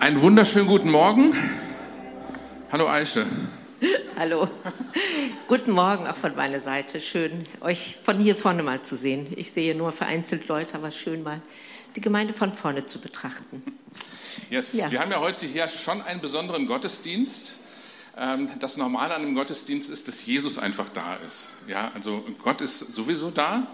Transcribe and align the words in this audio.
Einen 0.00 0.22
wunderschönen 0.22 0.68
guten 0.68 0.92
Morgen. 0.92 1.34
Hallo 2.70 2.88
Aische. 2.88 3.26
Hallo. 4.16 4.48
Guten 5.48 5.72
Morgen 5.72 6.06
auch 6.06 6.16
von 6.16 6.36
meiner 6.36 6.60
Seite. 6.60 7.00
Schön, 7.00 7.42
euch 7.60 7.98
von 8.00 8.20
hier 8.20 8.36
vorne 8.36 8.62
mal 8.62 8.80
zu 8.82 8.96
sehen. 8.96 9.26
Ich 9.34 9.50
sehe 9.50 9.74
nur 9.74 9.90
vereinzelt 9.90 10.46
Leute, 10.46 10.76
aber 10.76 10.92
schön 10.92 11.24
mal 11.24 11.42
die 11.96 12.00
Gemeinde 12.00 12.32
von 12.32 12.54
vorne 12.54 12.86
zu 12.86 13.00
betrachten. 13.00 13.60
Yes. 14.50 14.72
Ja. 14.74 14.88
Wir 14.88 15.00
haben 15.00 15.10
ja 15.10 15.18
heute 15.18 15.46
hier 15.46 15.68
schon 15.68 16.00
einen 16.00 16.20
besonderen 16.20 16.66
Gottesdienst. 16.66 17.54
Ähm, 18.16 18.50
das 18.60 18.76
Normale 18.76 19.14
an 19.14 19.22
einem 19.22 19.34
Gottesdienst 19.34 19.90
ist, 19.90 20.06
dass 20.06 20.24
Jesus 20.24 20.58
einfach 20.58 20.88
da 20.88 21.16
ist. 21.26 21.56
Ja, 21.66 21.90
also 21.94 22.24
Gott 22.42 22.60
ist 22.60 22.78
sowieso 22.78 23.30
da. 23.30 23.66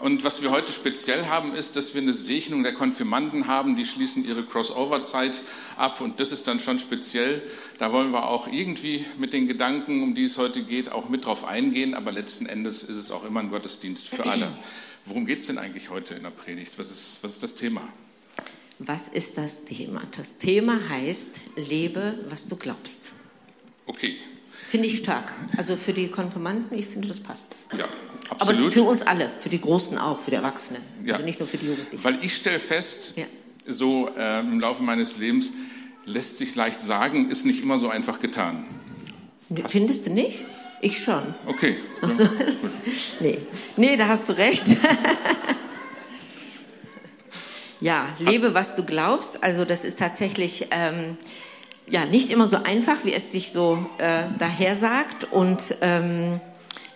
Und 0.00 0.24
was 0.24 0.42
wir 0.42 0.50
heute 0.50 0.72
speziell 0.72 1.26
haben, 1.26 1.54
ist, 1.54 1.76
dass 1.76 1.94
wir 1.94 2.02
eine 2.02 2.12
Segnung 2.12 2.62
der 2.62 2.74
Konfirmanden 2.74 3.46
haben, 3.46 3.76
die 3.76 3.84
schließen 3.84 4.24
ihre 4.24 4.42
Crossover-Zeit 4.42 5.40
ab 5.76 6.00
und 6.00 6.18
das 6.18 6.32
ist 6.32 6.48
dann 6.48 6.58
schon 6.58 6.78
speziell. 6.78 7.42
Da 7.78 7.92
wollen 7.92 8.10
wir 8.10 8.28
auch 8.28 8.48
irgendwie 8.48 9.06
mit 9.18 9.32
den 9.32 9.46
Gedanken, 9.46 10.02
um 10.02 10.14
die 10.14 10.24
es 10.24 10.38
heute 10.38 10.62
geht, 10.64 10.90
auch 10.90 11.08
mit 11.08 11.24
drauf 11.24 11.44
eingehen, 11.44 11.94
aber 11.94 12.10
letzten 12.12 12.46
Endes 12.46 12.82
ist 12.82 12.96
es 12.96 13.10
auch 13.10 13.24
immer 13.24 13.40
ein 13.40 13.50
Gottesdienst 13.50 14.08
für 14.08 14.26
alle. 14.26 14.52
Worum 15.04 15.26
geht 15.26 15.40
es 15.40 15.46
denn 15.46 15.58
eigentlich 15.58 15.90
heute 15.90 16.14
in 16.14 16.22
der 16.22 16.30
Predigt? 16.30 16.72
Was 16.78 16.90
ist, 16.90 17.18
was 17.22 17.32
ist 17.34 17.42
das 17.42 17.54
Thema? 17.54 17.88
Was 18.78 19.08
ist 19.08 19.38
das 19.38 19.64
Thema? 19.64 20.02
Das 20.16 20.38
Thema 20.38 20.88
heißt, 20.88 21.40
lebe, 21.56 22.18
was 22.28 22.46
du 22.46 22.56
glaubst. 22.56 23.12
Okay. 23.86 24.16
Finde 24.72 24.88
ich 24.88 24.96
stark. 24.96 25.30
Also 25.54 25.76
für 25.76 25.92
die 25.92 26.08
Konfirmanden, 26.08 26.78
ich 26.78 26.86
finde, 26.86 27.06
das 27.06 27.20
passt. 27.20 27.54
Ja, 27.76 27.84
absolut. 28.30 28.58
Aber 28.58 28.72
für 28.72 28.82
uns 28.84 29.02
alle, 29.02 29.30
für 29.38 29.50
die 29.50 29.60
Großen 29.60 29.98
auch, 29.98 30.20
für 30.20 30.30
die 30.30 30.36
Erwachsenen. 30.36 30.80
Ja. 31.04 31.12
Also 31.12 31.26
nicht 31.26 31.38
nur 31.38 31.46
für 31.46 31.58
die 31.58 31.66
Jugendlichen. 31.66 32.02
Weil 32.02 32.24
ich 32.24 32.34
stelle 32.34 32.58
fest, 32.58 33.12
ja. 33.16 33.26
so 33.68 34.08
äh, 34.16 34.40
im 34.40 34.60
Laufe 34.60 34.82
meines 34.82 35.18
Lebens, 35.18 35.52
lässt 36.06 36.38
sich 36.38 36.54
leicht 36.54 36.80
sagen, 36.80 37.30
ist 37.30 37.44
nicht 37.44 37.62
immer 37.62 37.78
so 37.78 37.90
einfach 37.90 38.20
getan. 38.20 38.64
Hast 39.62 39.72
Findest 39.72 40.06
du 40.06 40.10
nicht? 40.10 40.46
Ich 40.80 41.04
schon. 41.04 41.22
Okay. 41.44 41.76
Ach 42.00 42.10
so. 42.10 42.22
Ja, 42.22 42.30
nee. 43.20 43.40
nee, 43.76 43.96
da 43.98 44.08
hast 44.08 44.26
du 44.26 44.38
recht. 44.38 44.64
ja, 47.82 48.08
lebe, 48.18 48.54
was 48.54 48.74
du 48.74 48.84
glaubst. 48.84 49.44
Also 49.44 49.66
das 49.66 49.84
ist 49.84 49.98
tatsächlich 49.98 50.68
ähm, 50.70 51.18
ja 51.88 52.04
nicht 52.04 52.30
immer 52.30 52.46
so 52.46 52.56
einfach, 52.56 53.04
wie 53.04 53.12
es 53.12 53.32
sich 53.32 53.52
so 53.52 53.84
äh, 53.98 54.24
daher 54.38 54.76
sagt. 54.76 55.24
Und 55.24 55.76
ähm, 55.80 56.40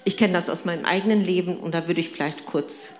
ich 0.04 0.16
kenne 0.16 0.32
das 0.32 0.48
aus 0.48 0.64
meinem 0.64 0.84
eigenen 0.84 1.22
Leben 1.22 1.56
und 1.56 1.74
da 1.74 1.86
würde 1.86 2.00
ich 2.00 2.10
vielleicht 2.10 2.46
kurz 2.46 2.94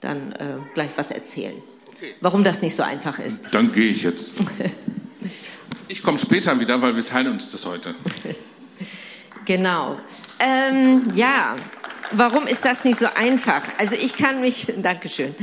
dann 0.00 0.32
äh, 0.32 0.56
gleich 0.74 0.90
was 0.96 1.10
erzählen, 1.10 1.56
okay. 1.88 2.14
warum 2.20 2.44
das 2.44 2.62
nicht 2.62 2.76
so 2.76 2.82
einfach 2.82 3.18
ist. 3.18 3.52
Dann 3.52 3.72
gehe 3.72 3.90
ich 3.90 4.02
jetzt. 4.02 4.32
ich 5.88 6.02
komme 6.02 6.18
später 6.18 6.58
wieder, 6.58 6.80
weil 6.80 6.96
wir 6.96 7.04
teilen 7.04 7.32
uns 7.32 7.50
das 7.50 7.66
heute. 7.66 7.94
genau. 9.44 9.98
Ähm, 10.38 11.10
ja, 11.14 11.56
warum 12.12 12.46
ist 12.46 12.64
das 12.64 12.84
nicht 12.84 12.98
so 12.98 13.06
einfach? 13.14 13.62
Also 13.78 13.94
ich 13.94 14.16
kann 14.16 14.40
mich, 14.40 14.66
Dankeschön, 14.82 15.34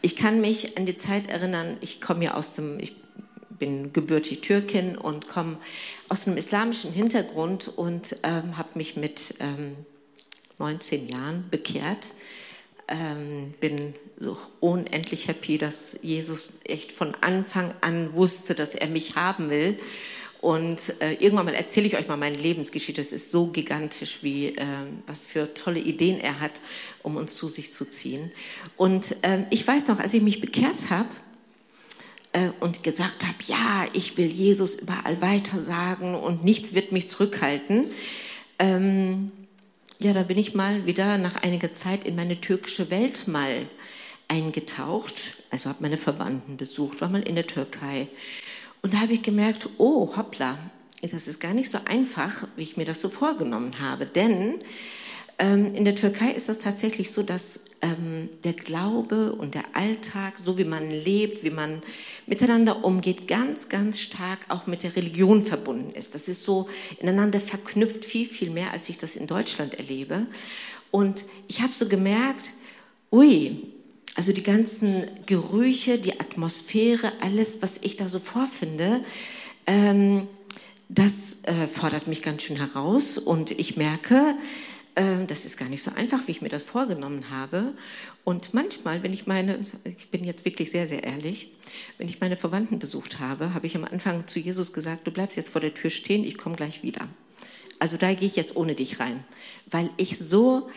ich 0.00 0.16
kann 0.16 0.40
mich 0.40 0.76
an 0.78 0.86
die 0.86 0.96
Zeit 0.96 1.28
erinnern, 1.28 1.76
ich 1.80 2.00
komme 2.00 2.24
ja 2.24 2.34
aus 2.34 2.54
dem, 2.54 2.78
ich 2.80 2.96
bin 3.58 3.92
gebürtig 3.92 4.40
Türkin 4.40 4.96
und 4.96 5.28
komme 5.28 5.58
aus 6.08 6.26
einem 6.26 6.36
islamischen 6.36 6.92
Hintergrund 6.92 7.68
und 7.68 8.16
ähm, 8.22 8.56
habe 8.56 8.70
mich 8.74 8.96
mit 8.96 9.34
ähm, 9.40 9.76
19 10.58 11.08
Jahren 11.08 11.44
bekehrt. 11.50 12.08
Ähm, 12.88 13.54
bin 13.60 13.94
so 14.18 14.36
unendlich 14.60 15.28
happy, 15.28 15.58
dass 15.58 15.98
Jesus 16.02 16.48
echt 16.64 16.92
von 16.92 17.14
Anfang 17.20 17.74
an 17.80 18.14
wusste, 18.14 18.54
dass 18.54 18.74
er 18.74 18.88
mich 18.88 19.14
haben 19.16 19.50
will. 19.50 19.78
Und 20.40 20.94
äh, 21.00 21.14
irgendwann 21.14 21.46
mal 21.46 21.54
erzähle 21.54 21.86
ich 21.86 21.96
euch 21.96 22.06
mal 22.06 22.16
meine 22.16 22.36
Lebensgeschichte. 22.36 23.00
Es 23.00 23.12
ist 23.12 23.30
so 23.30 23.48
gigantisch, 23.48 24.18
wie 24.22 24.56
äh, 24.56 24.64
was 25.06 25.26
für 25.26 25.52
tolle 25.54 25.80
Ideen 25.80 26.20
er 26.20 26.38
hat, 26.38 26.60
um 27.02 27.16
uns 27.16 27.34
zu 27.34 27.48
sich 27.48 27.72
zu 27.72 27.84
ziehen. 27.84 28.30
Und 28.76 29.16
äh, 29.22 29.44
ich 29.50 29.66
weiß 29.66 29.88
noch, 29.88 29.98
als 29.98 30.14
ich 30.14 30.22
mich 30.22 30.40
bekehrt 30.40 30.90
habe, 30.90 31.08
und 32.60 32.82
gesagt 32.82 33.24
habe, 33.24 33.38
ja, 33.46 33.86
ich 33.92 34.16
will 34.16 34.26
Jesus 34.26 34.74
überall 34.74 35.20
weiter 35.20 35.60
sagen 35.60 36.14
und 36.14 36.44
nichts 36.44 36.74
wird 36.74 36.92
mich 36.92 37.08
zurückhalten. 37.08 37.86
Ähm, 38.58 39.32
ja, 39.98 40.12
da 40.12 40.22
bin 40.22 40.38
ich 40.38 40.54
mal 40.54 40.86
wieder 40.86 41.18
nach 41.18 41.36
einiger 41.36 41.72
Zeit 41.72 42.04
in 42.04 42.14
meine 42.14 42.40
türkische 42.40 42.90
Welt 42.90 43.26
mal 43.26 43.68
eingetaucht. 44.28 45.36
Also 45.50 45.70
habe 45.70 45.82
meine 45.82 45.96
Verwandten 45.96 46.56
besucht, 46.56 47.00
war 47.00 47.08
mal 47.08 47.22
in 47.22 47.34
der 47.34 47.46
Türkei. 47.46 48.08
Und 48.82 48.94
da 48.94 49.00
habe 49.00 49.14
ich 49.14 49.22
gemerkt, 49.22 49.68
oh, 49.78 50.16
hoppla, 50.16 50.58
das 51.02 51.28
ist 51.28 51.40
gar 51.40 51.54
nicht 51.54 51.70
so 51.70 51.78
einfach, 51.84 52.46
wie 52.56 52.62
ich 52.62 52.76
mir 52.76 52.84
das 52.84 53.00
so 53.00 53.08
vorgenommen 53.08 53.80
habe. 53.80 54.06
Denn 54.06 54.58
in 55.40 55.84
der 55.84 55.94
Türkei 55.94 56.32
ist 56.32 56.48
es 56.48 56.58
tatsächlich 56.58 57.12
so, 57.12 57.22
dass 57.22 57.64
ähm, 57.80 58.28
der 58.42 58.54
Glaube 58.54 59.32
und 59.32 59.54
der 59.54 59.64
Alltag, 59.74 60.34
so 60.44 60.58
wie 60.58 60.64
man 60.64 60.90
lebt, 60.90 61.44
wie 61.44 61.50
man 61.50 61.82
miteinander 62.26 62.84
umgeht, 62.84 63.28
ganz, 63.28 63.68
ganz 63.68 64.00
stark 64.00 64.40
auch 64.48 64.66
mit 64.66 64.82
der 64.82 64.96
Religion 64.96 65.44
verbunden 65.44 65.92
ist. 65.94 66.14
Das 66.14 66.26
ist 66.26 66.44
so 66.44 66.68
ineinander 66.98 67.40
verknüpft, 67.40 68.04
viel, 68.04 68.26
viel 68.26 68.50
mehr, 68.50 68.72
als 68.72 68.88
ich 68.88 68.98
das 68.98 69.14
in 69.14 69.28
Deutschland 69.28 69.74
erlebe. 69.74 70.26
Und 70.90 71.24
ich 71.46 71.60
habe 71.60 71.72
so 71.72 71.86
gemerkt, 71.86 72.50
ui, 73.12 73.62
also 74.16 74.32
die 74.32 74.42
ganzen 74.42 75.06
Gerüche, 75.26 75.98
die 75.98 76.18
Atmosphäre, 76.18 77.12
alles, 77.20 77.62
was 77.62 77.78
ich 77.82 77.96
da 77.96 78.08
so 78.08 78.18
vorfinde, 78.18 79.04
ähm, 79.66 80.26
das 80.88 81.38
äh, 81.42 81.68
fordert 81.68 82.08
mich 82.08 82.22
ganz 82.22 82.42
schön 82.42 82.56
heraus. 82.56 83.18
Und 83.18 83.52
ich 83.52 83.76
merke, 83.76 84.16
ähm, 84.16 84.36
das 85.26 85.44
ist 85.44 85.56
gar 85.56 85.68
nicht 85.68 85.82
so 85.82 85.92
einfach, 85.94 86.26
wie 86.26 86.32
ich 86.32 86.42
mir 86.42 86.48
das 86.48 86.64
vorgenommen 86.64 87.30
habe. 87.30 87.74
Und 88.24 88.52
manchmal, 88.52 89.02
wenn 89.02 89.12
ich 89.12 89.26
meine, 89.26 89.64
ich 89.84 90.10
bin 90.10 90.24
jetzt 90.24 90.44
wirklich 90.44 90.70
sehr, 90.70 90.86
sehr 90.86 91.04
ehrlich, 91.04 91.52
wenn 91.98 92.08
ich 92.08 92.20
meine 92.20 92.36
Verwandten 92.36 92.78
besucht 92.78 93.20
habe, 93.20 93.54
habe 93.54 93.66
ich 93.66 93.76
am 93.76 93.84
Anfang 93.84 94.26
zu 94.26 94.40
Jesus 94.40 94.72
gesagt, 94.72 95.06
du 95.06 95.10
bleibst 95.10 95.36
jetzt 95.36 95.50
vor 95.50 95.60
der 95.60 95.74
Tür 95.74 95.90
stehen, 95.90 96.24
ich 96.24 96.36
komme 96.36 96.56
gleich 96.56 96.82
wieder. 96.82 97.08
Also 97.78 97.96
da 97.96 98.12
gehe 98.14 98.26
ich 98.26 98.36
jetzt 98.36 98.56
ohne 98.56 98.74
dich 98.74 98.98
rein, 98.98 99.24
weil 99.70 99.90
ich 99.96 100.18
so 100.18 100.68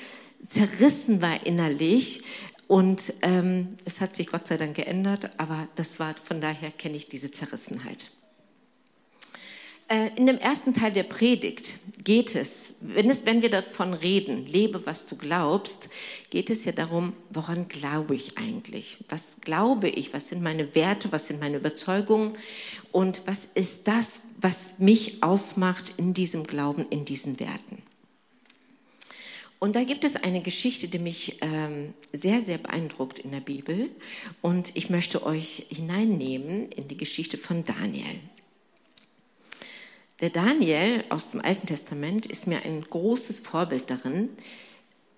zerrissen 0.45 1.21
war 1.21 1.45
innerlich. 1.45 2.21
Und 2.67 3.13
ähm, 3.21 3.77
es 3.85 4.01
hat 4.01 4.15
sich 4.15 4.27
Gott 4.27 4.47
sei 4.47 4.57
Dank 4.57 4.75
geändert, 4.75 5.31
aber 5.37 5.67
das 5.75 5.99
war, 5.99 6.15
von 6.23 6.41
daher 6.41 6.71
kenne 6.71 6.95
ich 6.95 7.09
diese 7.09 7.31
Zerrissenheit. 7.31 8.11
Äh, 9.91 10.09
in 10.15 10.25
dem 10.25 10.37
ersten 10.37 10.73
Teil 10.73 10.93
der 10.93 11.03
Predigt 11.03 11.73
geht 12.03 12.35
es, 12.35 12.73
wenn, 12.79 13.09
es, 13.09 13.25
wenn 13.25 13.41
wir 13.41 13.50
davon 13.50 13.94
reden, 13.94 14.45
lebe, 14.45 14.85
was 14.85 15.06
du 15.06 15.16
glaubst, 15.16 15.89
geht 16.29 16.50
es 16.50 16.66
ja 16.66 16.72
darum, 16.72 17.13
woran 17.29 17.67
glaube 17.67 18.16
ich 18.16 18.38
eigentlich? 18.38 18.97
Was 19.09 19.41
glaube 19.41 19.89
ich? 19.89 20.13
Was 20.13 20.29
sind 20.29 20.41
meine 20.41 20.73
Werte? 20.75 21.11
Was 21.11 21.28
sind 21.28 21.40
meine 21.40 21.57
Überzeugungen? 21.57 22.35
Und 22.91 23.23
was 23.25 23.45
ist 23.53 23.88
das, 23.88 24.22
was 24.40 24.79
mich 24.79 25.23
ausmacht 25.23 25.94
in 25.97 26.13
diesem 26.13 26.45
Glauben, 26.45 26.85
in 26.90 27.06
diesen 27.06 27.40
Werten? 27.40 27.84
Und 29.59 29.75
da 29.75 29.84
gibt 29.84 30.03
es 30.03 30.16
eine 30.16 30.41
Geschichte, 30.41 30.88
die 30.88 30.97
mich 30.97 31.38
ähm, 31.41 31.94
sehr, 32.11 32.41
sehr 32.41 32.57
beeindruckt 32.57 33.19
in 33.19 33.29
der 33.29 33.41
Bibel. 33.41 33.91
Und 34.41 34.75
ich 34.75 34.90
möchte 34.90 35.23
euch 35.23 35.67
hineinnehmen 35.69 36.72
in 36.72 36.88
die 36.88 36.97
Geschichte 36.97 37.38
von 37.38 37.63
Daniel. 37.63 38.19
Der 40.21 40.29
Daniel 40.29 41.03
aus 41.09 41.31
dem 41.31 41.41
Alten 41.41 41.65
Testament 41.65 42.27
ist 42.27 42.45
mir 42.45 42.63
ein 42.63 42.85
großes 42.87 43.39
Vorbild 43.39 43.89
darin, 43.89 44.29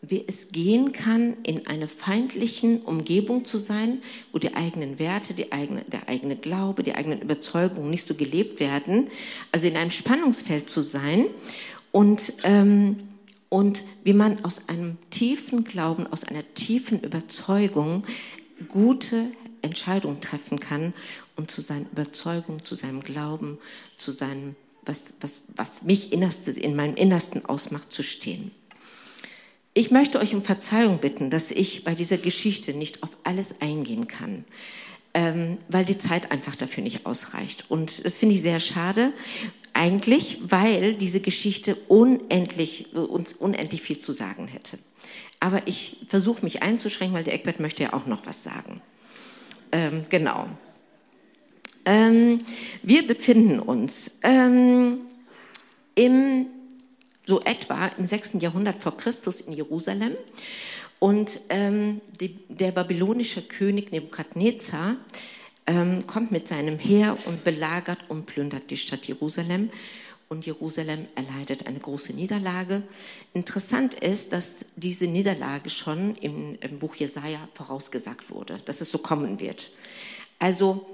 wie 0.02 0.24
es 0.26 0.50
gehen 0.54 0.94
kann, 0.94 1.36
in 1.44 1.68
einer 1.68 1.90
feindlichen 1.90 2.82
Umgebung 2.82 3.44
zu 3.44 3.58
sein, 3.58 4.02
wo 4.32 4.40
die 4.40 4.56
eigenen 4.56 5.00
Werte, 5.00 5.34
die 5.34 5.52
eigene, 5.52 5.82
der 5.84 6.08
eigene 6.08 6.38
Glaube, 6.38 6.84
die 6.84 6.96
eigenen 6.96 7.22
Überzeugungen 7.22 7.90
nicht 7.90 8.08
so 8.08 8.16
gelebt 8.16 8.62
werden. 8.62 9.10
Also 9.52 9.68
in 9.68 9.76
einem 9.76 9.92
Spannungsfeld 9.92 10.70
zu 10.70 10.82
sein 10.82 11.26
und, 11.92 12.34
ähm, 12.44 13.10
und 13.50 13.84
wie 14.06 14.14
man 14.14 14.46
aus 14.46 14.70
einem 14.70 14.98
tiefen 15.10 15.66
Glauben, 15.66 16.08
aus 16.08 16.24
einer 16.24 16.44
tiefen 16.54 17.02
Überzeugung 17.02 18.06
gute 18.70 19.26
Entscheidungen 19.62 20.22
treffen 20.22 20.62
kann 20.62 20.94
und 21.36 21.52
zu 21.52 21.60
seinen 21.60 21.88
Überzeugungen, 21.92 22.64
zu 22.64 22.76
seinem 22.76 23.02
Glauben, 23.02 23.58
zu 23.98 24.12
seinem 24.12 24.56
was, 24.86 25.14
was, 25.22 25.42
was 25.56 25.84
mich 25.84 26.12
Innerstes, 26.12 26.58
in 26.58 26.76
meinem 26.76 26.96
Innersten 26.96 27.46
ausmacht, 27.46 27.92
zu 27.92 28.04
stehen. 28.04 28.52
Ich 29.74 29.90
möchte 29.90 30.20
euch 30.20 30.36
um 30.36 30.44
Verzeihung 30.44 31.00
bitten, 31.00 31.30
dass 31.30 31.50
ich 31.50 31.84
bei 31.84 31.96
dieser 31.96 32.18
Geschichte 32.18 32.74
nicht 32.74 33.02
auf 33.02 33.10
alles 33.24 33.56
eingehen 33.60 34.08
kann, 34.08 34.46
ähm, 35.14 35.58
weil 35.68 35.86
die 35.86 35.98
Zeit 35.98 36.32
einfach 36.32 36.56
dafür 36.56 36.84
nicht 36.84 37.06
ausreicht. 37.06 37.66
Und 37.70 38.06
das 38.06 38.20
finde 38.20 38.36
ich 38.36 38.42
sehr 38.42 38.60
schade, 38.60 39.14
eigentlich, 39.74 40.38
weil 40.44 40.94
diese 40.94 41.20
Geschichte 41.20 41.76
unendlich, 41.88 42.94
uns 42.96 43.34
unendlich 43.34 43.82
viel 43.82 43.98
zu 43.98 44.14
sagen 44.14 44.48
hätte. 44.48 44.78
Aber 45.40 45.68
ich 45.68 45.98
versuche 46.08 46.44
mich 46.44 46.62
einzuschränken, 46.62 47.18
weil 47.18 47.24
der 47.24 47.34
Eckbert 47.34 47.60
möchte 47.60 47.84
ja 47.84 47.94
auch 47.94 48.06
noch 48.06 48.26
was 48.28 48.44
sagen. 48.44 48.82
Ähm, 49.72 50.06
genau. 50.10 50.48
Ähm, 51.86 52.40
wir 52.82 53.06
befinden 53.06 53.60
uns 53.60 54.12
ähm, 54.24 55.02
im, 55.96 56.48
so 57.26 57.42
etwa 57.42 57.88
im 57.88 58.06
6. 58.06 58.36
Jahrhundert 58.40 58.78
vor 58.78 58.98
Christus 58.98 59.42
in 59.42 59.54
Jerusalem. 59.54 60.14
Und 61.00 61.42
ähm, 61.50 62.00
die, 62.20 62.40
der 62.48 62.72
babylonische 62.72 63.42
König 63.42 63.92
Nebukadnezar 63.92 64.96
ähm, 65.68 66.08
kommt 66.08 66.32
mit 66.32 66.48
seinem 66.48 66.80
Heer 66.80 67.18
und 67.26 67.44
belagert 67.44 68.00
und 68.08 68.26
plündert 68.26 68.72
die 68.72 68.78
Stadt 68.78 69.06
Jerusalem. 69.06 69.70
Und 70.30 70.46
Jerusalem 70.46 71.08
erleidet 71.16 71.68
eine 71.68 71.80
große 71.80 72.14
Niederlage. 72.14 72.84
Interessant 73.34 73.94
ist, 73.94 74.34
dass 74.34 74.66
diese 74.76 75.06
Niederlage 75.06 75.70
schon 75.70 76.16
im, 76.16 76.58
im 76.60 76.80
Buch 76.80 76.96
Jesaja 76.96 77.48
vorausgesagt 77.54 78.32
wurde, 78.32 78.58
dass 78.66 78.82
es 78.82 78.90
so 78.90 78.98
kommen 78.98 79.40
wird. 79.40 79.74
Also 80.40 80.93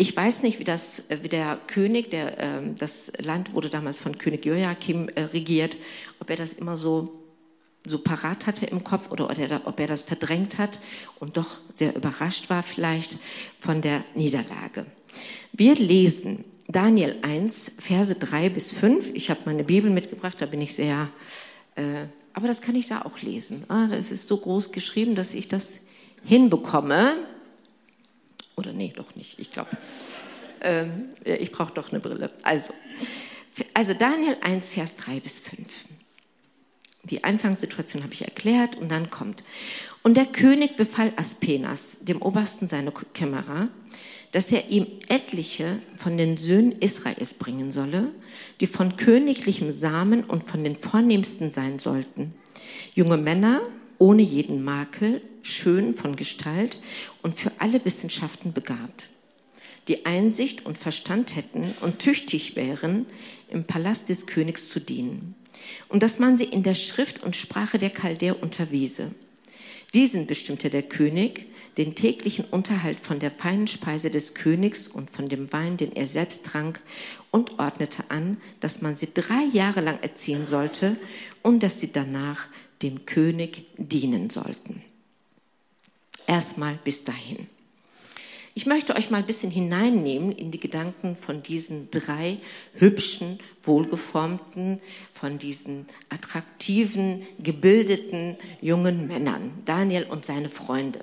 ich 0.00 0.16
weiß 0.16 0.42
nicht, 0.44 0.58
wie, 0.58 0.64
das, 0.64 1.04
wie 1.10 1.28
der 1.28 1.58
König, 1.66 2.10
der, 2.10 2.38
äh, 2.38 2.62
das 2.78 3.12
Land 3.18 3.52
wurde 3.52 3.68
damals 3.68 3.98
von 3.98 4.16
König 4.16 4.46
Joachim 4.46 5.10
äh, 5.10 5.24
regiert, 5.24 5.76
ob 6.20 6.30
er 6.30 6.36
das 6.36 6.54
immer 6.54 6.78
so 6.78 7.16
so 7.86 7.98
parat 7.98 8.46
hatte 8.46 8.66
im 8.66 8.84
Kopf 8.84 9.10
oder 9.10 9.30
ob 9.64 9.80
er 9.80 9.86
das 9.86 10.02
verdrängt 10.02 10.58
hat 10.58 10.80
und 11.18 11.38
doch 11.38 11.56
sehr 11.72 11.96
überrascht 11.96 12.50
war 12.50 12.62
vielleicht 12.62 13.18
von 13.58 13.80
der 13.80 14.04
Niederlage. 14.14 14.84
Wir 15.52 15.74
lesen 15.76 16.44
Daniel 16.68 17.16
1, 17.22 17.72
Verse 17.78 18.14
3 18.14 18.50
bis 18.50 18.70
5. 18.72 19.12
Ich 19.14 19.30
habe 19.30 19.40
meine 19.46 19.64
Bibel 19.64 19.90
mitgebracht, 19.90 20.36
da 20.40 20.44
bin 20.44 20.60
ich 20.60 20.74
sehr, 20.74 21.08
äh, 21.74 22.06
aber 22.34 22.48
das 22.48 22.60
kann 22.60 22.74
ich 22.74 22.86
da 22.86 23.02
auch 23.02 23.22
lesen. 23.22 23.64
Ah, 23.68 23.86
das 23.86 24.10
ist 24.10 24.28
so 24.28 24.36
groß 24.36 24.72
geschrieben, 24.72 25.14
dass 25.14 25.32
ich 25.32 25.48
das 25.48 25.86
hinbekomme. 26.22 27.16
Oder 28.60 28.74
nee, 28.74 28.92
doch 28.94 29.16
nicht. 29.16 29.38
Ich 29.38 29.52
glaube, 29.52 29.70
ähm, 30.60 31.08
ich 31.24 31.50
brauche 31.50 31.72
doch 31.72 31.90
eine 31.90 32.00
Brille. 32.00 32.30
Also, 32.42 32.74
also 33.72 33.94
Daniel 33.94 34.36
1, 34.42 34.68
Vers 34.68 34.96
3 34.96 35.20
bis 35.20 35.38
5. 35.38 35.86
Die 37.04 37.24
Anfangssituation 37.24 38.02
habe 38.02 38.12
ich 38.12 38.22
erklärt 38.22 38.76
und 38.76 38.90
dann 38.90 39.08
kommt. 39.08 39.42
Und 40.02 40.18
der 40.18 40.26
König 40.26 40.76
befahl 40.76 41.14
Aspenas, 41.16 41.96
dem 42.02 42.20
Obersten 42.20 42.68
seiner 42.68 42.92
Kämmerer, 42.92 43.68
dass 44.32 44.52
er 44.52 44.68
ihm 44.68 44.86
etliche 45.08 45.80
von 45.96 46.18
den 46.18 46.36
Söhnen 46.36 46.72
Israels 46.72 47.32
bringen 47.32 47.72
solle, 47.72 48.08
die 48.60 48.66
von 48.66 48.98
königlichem 48.98 49.72
Samen 49.72 50.22
und 50.22 50.44
von 50.44 50.62
den 50.62 50.76
vornehmsten 50.76 51.50
sein 51.50 51.78
sollten. 51.78 52.34
Junge 52.94 53.16
Männer 53.16 53.62
ohne 53.96 54.22
jeden 54.22 54.62
Makel, 54.62 55.22
schön 55.42 55.94
von 55.94 56.16
Gestalt 56.16 56.80
und 57.22 57.38
für 57.38 57.52
alle 57.58 57.84
Wissenschaften 57.84 58.52
begabt, 58.52 59.10
die 59.88 60.06
Einsicht 60.06 60.66
und 60.66 60.78
Verstand 60.78 61.36
hätten 61.36 61.74
und 61.80 61.98
tüchtig 61.98 62.56
wären, 62.56 63.06
im 63.48 63.64
Palast 63.64 64.08
des 64.08 64.26
Königs 64.26 64.68
zu 64.68 64.80
dienen 64.80 65.34
und 65.88 66.02
dass 66.02 66.18
man 66.18 66.36
sie 66.36 66.44
in 66.44 66.62
der 66.62 66.74
Schrift 66.74 67.22
und 67.22 67.36
Sprache 67.36 67.78
der 67.78 67.90
Chaldäer 67.90 68.42
unterwiese. 68.42 69.10
Diesen 69.94 70.26
bestimmte 70.26 70.70
der 70.70 70.84
König, 70.84 71.46
den 71.76 71.94
täglichen 71.94 72.44
Unterhalt 72.44 73.00
von 73.00 73.18
der 73.18 73.32
feinen 73.32 73.66
Speise 73.66 74.10
des 74.10 74.34
Königs 74.34 74.86
und 74.86 75.10
von 75.10 75.28
dem 75.28 75.52
Wein, 75.52 75.76
den 75.76 75.92
er 75.92 76.06
selbst 76.06 76.46
trank, 76.46 76.80
und 77.32 77.58
ordnete 77.58 78.04
an, 78.08 78.36
dass 78.60 78.82
man 78.82 78.94
sie 78.94 79.08
drei 79.12 79.44
Jahre 79.52 79.80
lang 79.80 79.98
erziehen 80.00 80.46
sollte 80.46 80.96
und 81.42 81.62
dass 81.62 81.80
sie 81.80 81.90
danach 81.92 82.46
dem 82.82 83.04
König 83.04 83.66
dienen 83.76 84.30
sollten. 84.30 84.82
Erstmal 86.30 86.78
bis 86.84 87.02
dahin. 87.02 87.48
Ich 88.54 88.64
möchte 88.64 88.94
euch 88.94 89.10
mal 89.10 89.16
ein 89.16 89.26
bisschen 89.26 89.50
hineinnehmen 89.50 90.30
in 90.30 90.52
die 90.52 90.60
Gedanken 90.60 91.16
von 91.16 91.42
diesen 91.42 91.90
drei 91.90 92.38
hübschen, 92.74 93.40
wohlgeformten, 93.64 94.80
von 95.12 95.40
diesen 95.40 95.86
attraktiven, 96.08 97.26
gebildeten 97.40 98.36
jungen 98.60 99.08
Männern, 99.08 99.50
Daniel 99.64 100.04
und 100.04 100.24
seine 100.24 100.50
Freunde. 100.50 101.00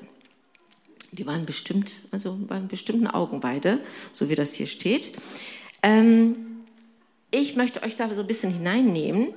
Die 1.11 1.27
waren 1.27 1.45
bestimmt, 1.45 2.03
also 2.11 2.37
waren 2.49 2.69
bestimmten 2.69 3.07
Augenweide, 3.07 3.81
so 4.13 4.29
wie 4.29 4.35
das 4.35 4.53
hier 4.53 4.67
steht. 4.67 5.11
Ähm, 5.83 6.63
ich 7.31 7.57
möchte 7.57 7.83
euch 7.83 7.97
da 7.97 8.15
so 8.15 8.21
ein 8.21 8.27
bisschen 8.27 8.53
hineinnehmen 8.53 9.33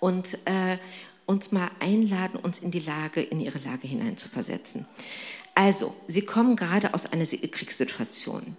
und 0.00 0.38
äh, 0.44 0.78
uns 1.26 1.52
mal 1.52 1.70
einladen, 1.80 2.38
uns 2.38 2.60
in 2.60 2.70
die 2.70 2.80
Lage, 2.80 3.20
in 3.20 3.40
ihre 3.40 3.58
Lage 3.58 3.86
hineinzuversetzen. 3.86 4.86
Also, 5.54 5.94
sie 6.06 6.22
kommen 6.22 6.56
gerade 6.56 6.94
aus 6.94 7.06
einer 7.06 7.24
Kriegssituation. 7.24 8.56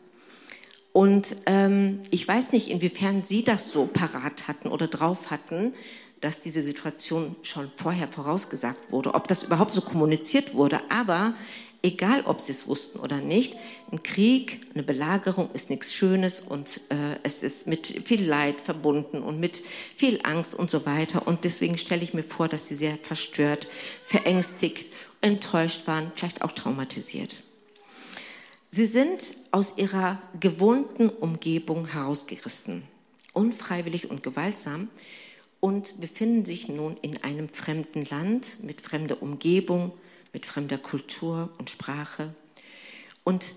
Und 0.94 1.36
ähm, 1.46 2.02
ich 2.10 2.28
weiß 2.28 2.54
nicht, 2.54 2.70
inwiefern 2.70 3.24
Sie 3.24 3.44
das 3.44 3.72
so 3.72 3.86
parat 3.86 4.48
hatten 4.48 4.68
oder 4.68 4.88
drauf 4.88 5.30
hatten, 5.30 5.74
dass 6.22 6.42
diese 6.42 6.64
Situation 6.64 7.36
schon 7.44 7.72
vorher 7.76 8.08
vorausgesagt 8.08 8.92
wurde, 8.92 9.14
ob 9.14 9.28
das 9.28 9.44
überhaupt 9.44 9.74
so 9.74 9.82
kommuniziert 9.82 10.56
wurde. 10.56 10.82
Aber 10.90 11.36
egal, 11.88 12.24
ob 12.26 12.42
Sie 12.42 12.52
es 12.52 12.68
wussten 12.68 13.00
oder 13.00 13.18
nicht, 13.18 13.56
ein 13.92 14.04
Krieg, 14.04 14.68
eine 14.74 14.84
Belagerung 14.84 15.50
ist 15.54 15.70
nichts 15.70 15.94
Schönes 15.94 16.42
und 16.42 16.82
äh, 16.90 17.18
es 17.24 17.44
ist 17.44 17.68
mit 17.68 18.02
viel 18.06 18.24
Leid 18.24 18.62
verbunden 18.62 19.24
und 19.24 19.40
mit 19.40 19.64
viel 19.96 20.20
Angst 20.24 20.54
und 20.54 20.70
so 20.70 20.86
weiter. 20.86 21.28
Und 21.28 21.44
deswegen 21.44 21.78
stelle 21.78 22.04
ich 22.04 22.14
mir 22.14 22.24
vor, 22.24 22.48
dass 22.48 22.68
Sie 22.68 22.76
sehr 22.76 22.98
verstört, 22.98 23.68
verängstigt 24.06 24.92
enttäuscht 25.22 25.88
waren, 25.88 26.12
vielleicht 26.14 26.42
auch 26.42 26.52
traumatisiert. 26.52 27.44
Sie 28.70 28.86
sind 28.86 29.34
aus 29.52 29.78
ihrer 29.78 30.22
gewohnten 30.40 31.10
Umgebung 31.10 31.88
herausgerissen, 31.88 32.84
unfreiwillig 33.34 34.12
und 34.12 34.22
gewaltsam 34.24 34.90
und 35.60 36.00
befinden 36.02 36.46
sich 36.46 36.68
nun 36.68 36.98
in 37.02 37.24
einem 37.24 37.50
fremden 37.50 38.06
Land 38.06 38.64
mit 38.64 38.82
fremder 38.82 39.22
Umgebung, 39.22 39.94
mit 40.38 40.46
fremder 40.46 40.78
Kultur 40.78 41.50
und 41.58 41.72
Sprache. 41.72 42.30
Und 43.24 43.54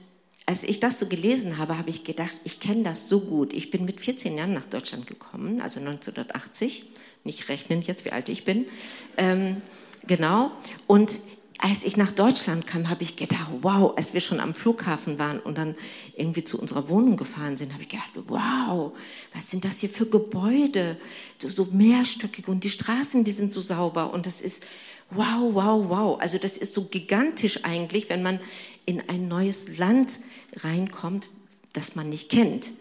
als 0.47 0.63
ich 0.63 0.81
das 0.81 0.99
so 0.99 1.09
gelesen 1.09 1.59
habe, 1.59 1.77
habe 1.77 1.91
ich 1.91 2.05
gedacht, 2.05 2.41
ich 2.45 2.59
kenne 2.59 2.85
das 2.85 3.07
so 3.07 3.21
gut. 3.21 3.53
Ich 3.53 3.71
bin 3.71 3.85
mit 3.85 4.01
14 4.01 4.39
Jahren 4.39 4.55
nach 4.55 4.65
Deutschland 4.65 5.07
gekommen, 5.07 5.61
also 5.61 5.79
1980, 5.79 6.87
nicht 7.23 7.51
rechnen 7.51 7.83
jetzt, 7.83 8.07
wie 8.07 8.13
alt 8.13 8.31
ich 8.31 8.45
bin. 8.45 8.65
Ähm, 9.19 9.61
genau. 10.07 10.53
Und 10.87 11.19
als 11.59 11.85
ich 11.85 11.99
nach 11.99 12.13
Deutschland 12.13 12.67
kam, 12.67 12.89
habe 12.89 13.03
ich 13.03 13.17
gedacht, 13.17 13.51
wow, 13.61 13.93
als 13.95 14.15
wir 14.15 14.23
schon 14.23 14.41
am 14.41 14.55
Flughafen 14.55 15.19
waren 15.19 15.39
und 15.39 15.59
dann 15.59 15.75
irgendwie 16.17 16.45
zu 16.45 16.59
unserer 16.59 16.89
Wohnung 16.89 17.19
gefahren 17.19 17.59
sind, 17.59 17.75
habe 17.75 17.83
ich 17.83 17.91
gedacht, 17.91 18.09
wow, 18.27 18.93
was 19.35 19.51
sind 19.51 19.67
das 19.67 19.81
hier 19.81 19.91
für 19.91 20.07
Gebäude, 20.07 20.97
so, 21.39 21.51
so 21.51 21.67
mehrstöckig 21.71 22.49
und 22.49 22.65
die 22.65 22.71
Straßen, 22.71 23.23
die 23.25 23.33
sind 23.33 23.53
so 23.53 23.61
sauber 23.61 24.15
und 24.15 24.25
das 24.25 24.41
ist 24.41 24.65
wow, 25.11 25.55
wow, 25.55 25.89
wow. 25.89 26.21
Also 26.21 26.39
das 26.39 26.57
ist 26.57 26.75
so 26.75 26.85
gigantisch 26.85 27.65
eigentlich, 27.65 28.09
wenn 28.09 28.23
man 28.23 28.41
in 28.87 29.09
ein 29.09 29.29
neues 29.29 29.79
Land 29.79 30.21
reinkommt, 30.57 31.29
das 31.73 31.97
man 31.97 32.09
nicht 32.09 32.31
kennt. 32.31 32.73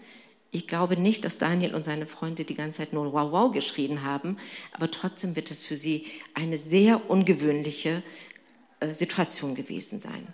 Ich 0.52 0.68
glaube 0.68 0.98
nicht, 0.98 1.26
dass 1.26 1.38
Daniel 1.38 1.76
und 1.76 1.86
seine 1.86 2.08
Freunde 2.08 2.44
die 2.44 2.56
ganze 2.56 2.80
Zeit 2.80 2.94
nur 2.94 3.14
wow, 3.14 3.32
wow 3.32 3.52
geschrien 3.52 4.04
haben, 4.04 4.38
aber 4.72 4.90
trotzdem 4.90 5.36
wird 5.36 5.52
es 5.52 5.64
für 5.64 5.76
sie 5.76 6.08
eine 6.34 6.58
sehr 6.58 7.10
ungewöhnliche 7.10 8.02
äh, 8.80 8.94
Situation 8.96 9.54
gewesen 9.54 10.00
sein. 10.00 10.28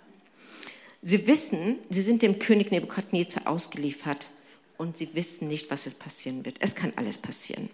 Sie 1.02 1.26
wissen, 1.26 1.76
sie 1.90 2.00
sind 2.00 2.22
dem 2.22 2.38
König 2.38 2.70
Nebukadnezar 2.70 3.46
ausgeliefert 3.46 4.30
und 4.78 4.96
sie 4.96 5.14
wissen 5.14 5.48
nicht, 5.48 5.70
was 5.70 5.86
es 5.86 5.94
passieren 5.94 6.44
wird. 6.46 6.56
Es 6.60 6.74
kann 6.74 6.92
alles 6.96 7.18
passieren. 7.18 7.68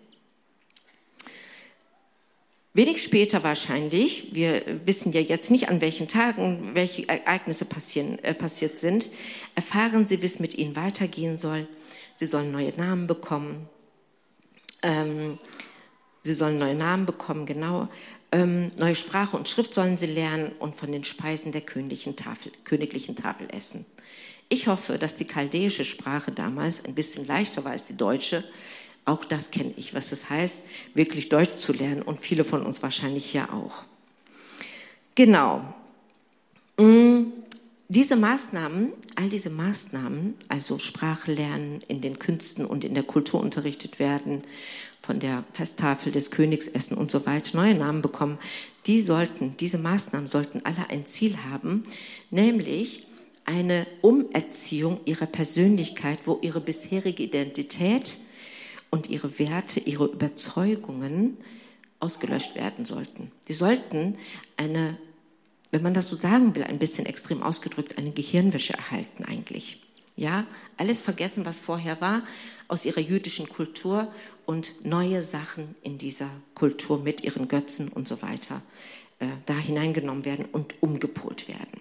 Wenig 2.75 3.02
später 3.02 3.43
wahrscheinlich, 3.43 4.35
wir 4.35 4.62
wissen 4.87 5.12
ja 5.12 5.21
jetzt 5.21 5.50
nicht, 5.50 5.69
an 5.69 5.83
welchen 5.83 6.09
Tagen 6.09 6.71
welche 6.73 7.07
Ereignisse 7.07 7.67
passieren, 7.67 8.19
äh, 8.21 8.33
passiert 8.33 8.79
sind, 8.79 9.11
erfahren 9.55 10.07
sie, 10.07 10.23
wie 10.23 10.26
es 10.26 10.41
mit 10.41 10.57
ihnen 10.57 10.75
weitergehen 10.75 11.37
soll. 11.37 11.69
Sie 12.14 12.25
sollen 12.25 12.50
neue 12.50 12.71
Namen 12.71 13.07
bekommen. 13.07 13.69
Ähm, 14.83 15.38
sie 16.23 16.33
sollen 16.33 16.59
neue 16.59 16.75
Namen 16.75 17.05
bekommen, 17.05 17.45
genau. 17.45 17.88
Ähm, 18.31 18.73
neue 18.79 18.95
Sprache 18.95 19.37
und 19.37 19.49
Schrift 19.49 19.75
sollen 19.75 19.99
sie 19.99 20.07
lernen 20.07 20.52
und 20.59 20.75
von 20.75 20.91
den 20.91 21.05
Speisen 21.05 21.52
der 21.52 21.61
königlichen 21.61 22.17
Tafel, 22.17 22.52
königlichen 22.64 23.17
Tafel 23.17 23.49
essen. 23.50 23.85
Ich 24.49 24.67
hoffe, 24.67 24.97
dass 24.97 25.17
die 25.17 25.26
chaldäische 25.26 25.85
Sprache 25.85 26.33
damals 26.33 26.83
ein 26.85 26.95
bisschen 26.95 27.26
leichter 27.26 27.64
war 27.64 27.73
als 27.73 27.87
die 27.87 27.99
deutsche. 27.99 28.45
Auch 29.05 29.25
das 29.25 29.51
kenne 29.51 29.75
ich, 29.77 29.95
was 29.95 30.13
es 30.13 30.31
heißt, 30.31 30.65
wirklich 30.95 31.29
Deutsch 31.29 31.53
zu 31.57 31.73
lernen 31.73 32.03
und 32.03 32.21
viele 32.21 32.45
von 32.45 32.63
uns 32.63 32.83
wahrscheinlich 32.83 33.27
hier 33.27 33.53
auch. 33.53 33.85
Genau. 35.15 35.75
Mm, 36.79 37.25
diese 37.89 38.17
Maßnahmen, 38.17 38.93
all 39.17 39.29
diese 39.29 39.51
Maßnahmen, 39.51 40.35
also 40.49 40.79
Sprache 40.79 41.33
lernen, 41.33 41.83
in 41.89 42.01
den 42.01 42.19
Künsten 42.19 42.65
und 42.65 42.85
in 42.85 42.95
der 42.95 43.03
Kultur 43.03 43.41
unterrichtet 43.41 43.99
werden, 43.99 44.43
von 45.03 45.19
der 45.19 45.45
Festtafel 45.53 46.13
des 46.13 46.31
Königs 46.31 46.69
essen 46.69 46.97
und 46.97 47.11
so 47.11 47.27
weiter, 47.27 47.57
neue 47.57 47.75
Namen 47.75 48.03
bekommen, 48.03 48.39
die 48.87 49.03
sollten, 49.03 49.57
diese 49.59 49.79
Maßnahmen 49.79 50.29
sollten 50.29 50.65
alle 50.65 50.89
ein 50.91 51.07
Ziel 51.07 51.37
haben, 51.51 51.85
nämlich 52.31 53.07
eine 53.45 53.87
Umerziehung 54.01 55.01
ihrer 55.05 55.27
Persönlichkeit, 55.27 56.21
wo 56.25 56.39
ihre 56.41 56.61
bisherige 56.61 57.25
Identität 57.25 58.19
und 58.93 59.09
ihre 59.11 59.39
Werte, 59.41 59.81
ihre 59.81 60.05
Überzeugungen 60.05 61.39
ausgelöscht 61.99 62.55
werden 62.55 62.85
sollten. 62.85 63.33
Die 63.49 63.55
sollten 63.55 64.19
eine, 64.57 64.99
wenn 65.73 65.83
man 65.83 65.95
das 65.95 66.09
so 66.09 66.15
sagen 66.15 66.55
will, 66.55 66.63
ein 66.63 66.79
bisschen 66.79 67.07
extrem 67.07 67.43
ausgedrückt, 67.43 67.99
eine 67.99 68.13
Gehirnwäsche 68.13 68.75
erhalten 68.75 69.25
eigentlich. 69.25 69.81
Ja, 70.15 70.47
alles 70.77 71.01
vergessen, 71.01 71.47
was 71.47 71.61
vorher 71.61 72.01
war, 72.03 72.23
aus 72.69 72.85
ihrer 72.85 73.01
jüdischen 73.01 73.49
Kultur 73.49 74.13
und 74.45 74.85
neue 74.85 75.23
Sachen 75.23 75.75
in 75.83 75.97
dieser 75.97 76.29
Kultur 76.55 76.99
mit 76.99 77.23
ihren 77.25 77.49
Götzen 77.49 77.89
und 77.89 78.07
so 78.07 78.21
weiter 78.21 78.61
äh, 79.21 79.27
da 79.47 79.57
hineingenommen 79.57 80.27
werden 80.27 80.45
und 80.45 80.75
umgepolt 80.83 81.49
werden. 81.49 81.81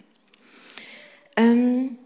Ähm, 1.36 1.98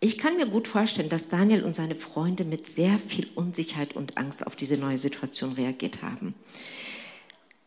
ich 0.00 0.18
kann 0.18 0.36
mir 0.36 0.46
gut 0.46 0.68
vorstellen, 0.68 1.08
dass 1.08 1.28
Daniel 1.28 1.64
und 1.64 1.74
seine 1.74 1.94
Freunde 1.94 2.44
mit 2.44 2.66
sehr 2.66 2.98
viel 2.98 3.28
Unsicherheit 3.34 3.96
und 3.96 4.18
Angst 4.18 4.46
auf 4.46 4.56
diese 4.56 4.76
neue 4.76 4.98
Situation 4.98 5.52
reagiert 5.52 6.02
haben. 6.02 6.34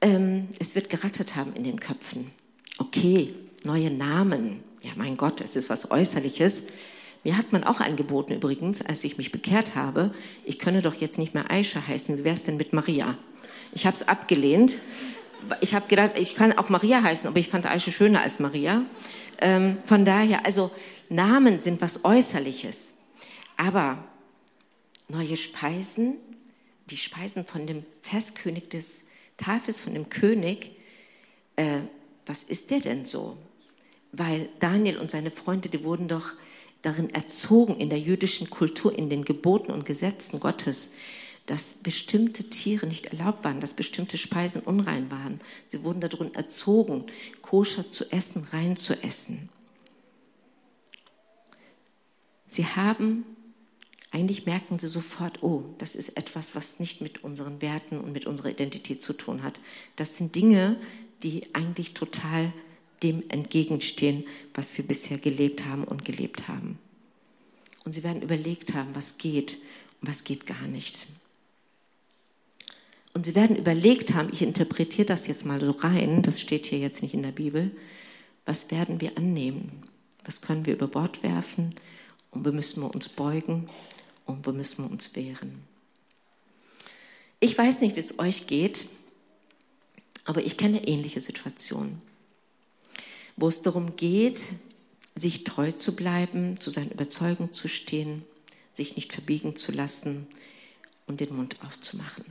Ähm, 0.01 0.47
es 0.59 0.75
wird 0.75 0.89
gerattet 0.89 1.35
haben 1.35 1.53
in 1.53 1.63
den 1.63 1.79
Köpfen. 1.79 2.31
Okay, 2.77 3.33
neue 3.63 3.91
Namen. 3.91 4.63
Ja, 4.81 4.91
mein 4.95 5.17
Gott, 5.17 5.41
es 5.41 5.55
ist 5.55 5.69
was 5.69 5.91
Äußerliches. 5.91 6.63
Mir 7.23 7.37
hat 7.37 7.51
man 7.51 7.65
auch 7.65 7.81
angeboten 7.81 8.33
übrigens, 8.33 8.81
als 8.81 9.03
ich 9.03 9.17
mich 9.17 9.31
bekehrt 9.31 9.75
habe, 9.75 10.13
ich 10.45 10.57
könne 10.57 10.81
doch 10.81 10.95
jetzt 10.95 11.17
nicht 11.17 11.33
mehr 11.33 11.51
Aisha 11.51 11.85
heißen. 11.85 12.17
Wie 12.17 12.23
wäre 12.23 12.35
es 12.35 12.43
denn 12.43 12.55
mit 12.55 12.71
Maria? 12.71 13.17
Ich 13.73 13.85
habe 13.85 13.95
es 13.95 14.07
abgelehnt. 14.07 14.77
Ich 15.61 15.73
habe 15.73 15.87
gedacht, 15.87 16.11
ich 16.15 16.35
kann 16.35 16.57
auch 16.57 16.69
Maria 16.69 17.01
heißen, 17.01 17.27
aber 17.27 17.39
ich 17.39 17.49
fand 17.49 17.65
Aisha 17.65 17.91
schöner 17.91 18.21
als 18.21 18.39
Maria. 18.39 18.83
Ähm, 19.39 19.77
von 19.85 20.05
daher, 20.05 20.45
also 20.45 20.71
Namen 21.09 21.61
sind 21.61 21.81
was 21.81 22.05
Äußerliches. 22.05 22.95
Aber 23.57 24.03
neue 25.07 25.35
Speisen, 25.35 26.15
die 26.89 26.97
Speisen 26.97 27.45
von 27.45 27.67
dem 27.67 27.85
Festkönig 28.01 28.69
des 28.69 29.05
Tafels, 29.37 29.79
von 29.79 29.93
dem 29.93 30.09
König, 30.09 30.71
äh, 31.55 31.79
was 32.25 32.43
ist 32.43 32.69
der 32.71 32.79
denn 32.79 33.05
so? 33.05 33.37
Weil 34.11 34.49
Daniel 34.59 34.97
und 34.97 35.11
seine 35.11 35.31
Freunde, 35.31 35.69
die 35.69 35.83
wurden 35.83 36.07
doch 36.07 36.33
darin 36.81 37.09
erzogen, 37.13 37.77
in 37.77 37.89
der 37.89 37.99
jüdischen 37.99 38.49
Kultur, 38.49 38.97
in 38.97 39.09
den 39.09 39.25
Geboten 39.25 39.71
und 39.71 39.85
Gesetzen 39.85 40.39
Gottes, 40.39 40.91
dass 41.49 41.73
bestimmte 41.73 42.43
Tiere 42.43 42.85
nicht 42.85 43.07
erlaubt 43.07 43.43
waren, 43.43 43.59
dass 43.59 43.73
bestimmte 43.73 44.19
Speisen 44.19 44.61
unrein 44.61 45.09
waren. 45.09 45.39
Sie 45.65 45.83
wurden 45.83 45.99
darin 45.99 46.35
erzogen, 46.35 47.05
koscher 47.41 47.89
zu 47.89 48.11
essen, 48.11 48.45
rein 48.51 48.77
zu 48.77 49.01
essen. 49.01 49.49
Sie 52.45 52.67
haben, 52.67 53.25
eigentlich 54.11 54.45
merken 54.45 54.77
sie 54.77 54.87
sofort, 54.87 55.41
oh, 55.41 55.63
das 55.79 55.95
ist 55.95 56.17
etwas, 56.17 56.53
was 56.53 56.79
nicht 56.79 57.01
mit 57.01 57.23
unseren 57.23 57.63
Werten 57.63 57.99
und 57.99 58.11
mit 58.11 58.27
unserer 58.27 58.51
Identität 58.51 59.01
zu 59.01 59.13
tun 59.13 59.41
hat. 59.41 59.59
Das 59.95 60.17
sind 60.17 60.35
Dinge, 60.35 60.79
die 61.23 61.47
eigentlich 61.53 61.95
total 61.95 62.53
dem 63.01 63.27
entgegenstehen, 63.29 64.23
was 64.53 64.77
wir 64.77 64.85
bisher 64.85 65.17
gelebt 65.17 65.65
haben 65.65 65.83
und 65.83 66.05
gelebt 66.05 66.47
haben. 66.47 66.77
Und 67.85 67.93
sie 67.93 68.03
werden 68.03 68.21
überlegt 68.21 68.75
haben, 68.75 68.93
was 68.93 69.17
geht 69.17 69.57
und 69.99 70.09
was 70.09 70.23
geht 70.23 70.45
gar 70.45 70.67
nicht. 70.67 71.07
Und 73.19 73.25
sie 73.25 73.35
werden 73.35 73.57
überlegt 73.57 74.13
haben, 74.13 74.29
ich 74.31 74.41
interpretiere 74.41 75.05
das 75.05 75.27
jetzt 75.27 75.45
mal 75.45 75.59
so 75.59 75.71
rein, 75.71 76.21
das 76.21 76.39
steht 76.39 76.67
hier 76.67 76.79
jetzt 76.79 77.01
nicht 77.01 77.13
in 77.13 77.21
der 77.21 77.33
Bibel, 77.33 77.69
was 78.45 78.71
werden 78.71 79.01
wir 79.01 79.17
annehmen? 79.17 79.83
Was 80.23 80.39
können 80.39 80.65
wir 80.65 80.71
über 80.71 80.87
Bord 80.87 81.21
werfen? 81.21 81.75
Und 82.31 82.45
wo 82.45 82.53
müssen 82.53 82.81
wir 82.81 82.95
uns 82.95 83.09
beugen? 83.09 83.69
Und 84.25 84.47
wo 84.47 84.53
müssen 84.53 84.85
wir 84.85 84.89
uns 84.89 85.13
wehren? 85.17 85.63
Ich 87.41 87.57
weiß 87.57 87.81
nicht, 87.81 87.97
wie 87.97 87.99
es 87.99 88.19
euch 88.19 88.47
geht, 88.47 88.87
aber 90.23 90.41
ich 90.45 90.55
kenne 90.55 90.87
ähnliche 90.87 91.19
Situationen 91.19 92.01
wo 93.35 93.49
es 93.49 93.61
darum 93.61 93.97
geht, 93.97 94.53
sich 95.13 95.43
treu 95.43 95.73
zu 95.73 95.93
bleiben, 95.93 96.59
zu 96.61 96.71
seinen 96.71 96.91
Überzeugungen 96.91 97.51
zu 97.51 97.67
stehen, 97.67 98.23
sich 98.73 98.95
nicht 98.95 99.11
verbiegen 99.11 99.57
zu 99.57 99.73
lassen 99.73 100.25
und 101.05 101.19
den 101.19 101.35
Mund 101.35 101.57
aufzumachen. 101.65 102.25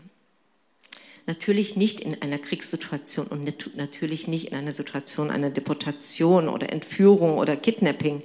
Natürlich 1.28 1.76
nicht 1.76 2.00
in 2.00 2.22
einer 2.22 2.38
Kriegssituation 2.38 3.26
und 3.26 3.44
natürlich 3.76 4.28
nicht 4.28 4.46
in 4.46 4.54
einer 4.54 4.72
Situation 4.72 5.30
einer 5.30 5.50
Deportation 5.50 6.48
oder 6.48 6.72
Entführung 6.72 7.36
oder 7.36 7.54
Kidnapping, 7.54 8.24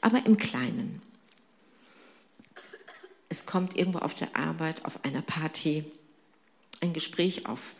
aber 0.00 0.24
im 0.24 0.36
Kleinen. 0.36 1.02
Es 3.28 3.44
kommt 3.44 3.76
irgendwo 3.76 3.98
auf 3.98 4.14
der 4.14 4.36
Arbeit, 4.36 4.84
auf 4.84 5.04
einer 5.04 5.20
Party 5.20 5.84
ein 6.80 6.92
Gespräch 6.92 7.46
auf. 7.46 7.74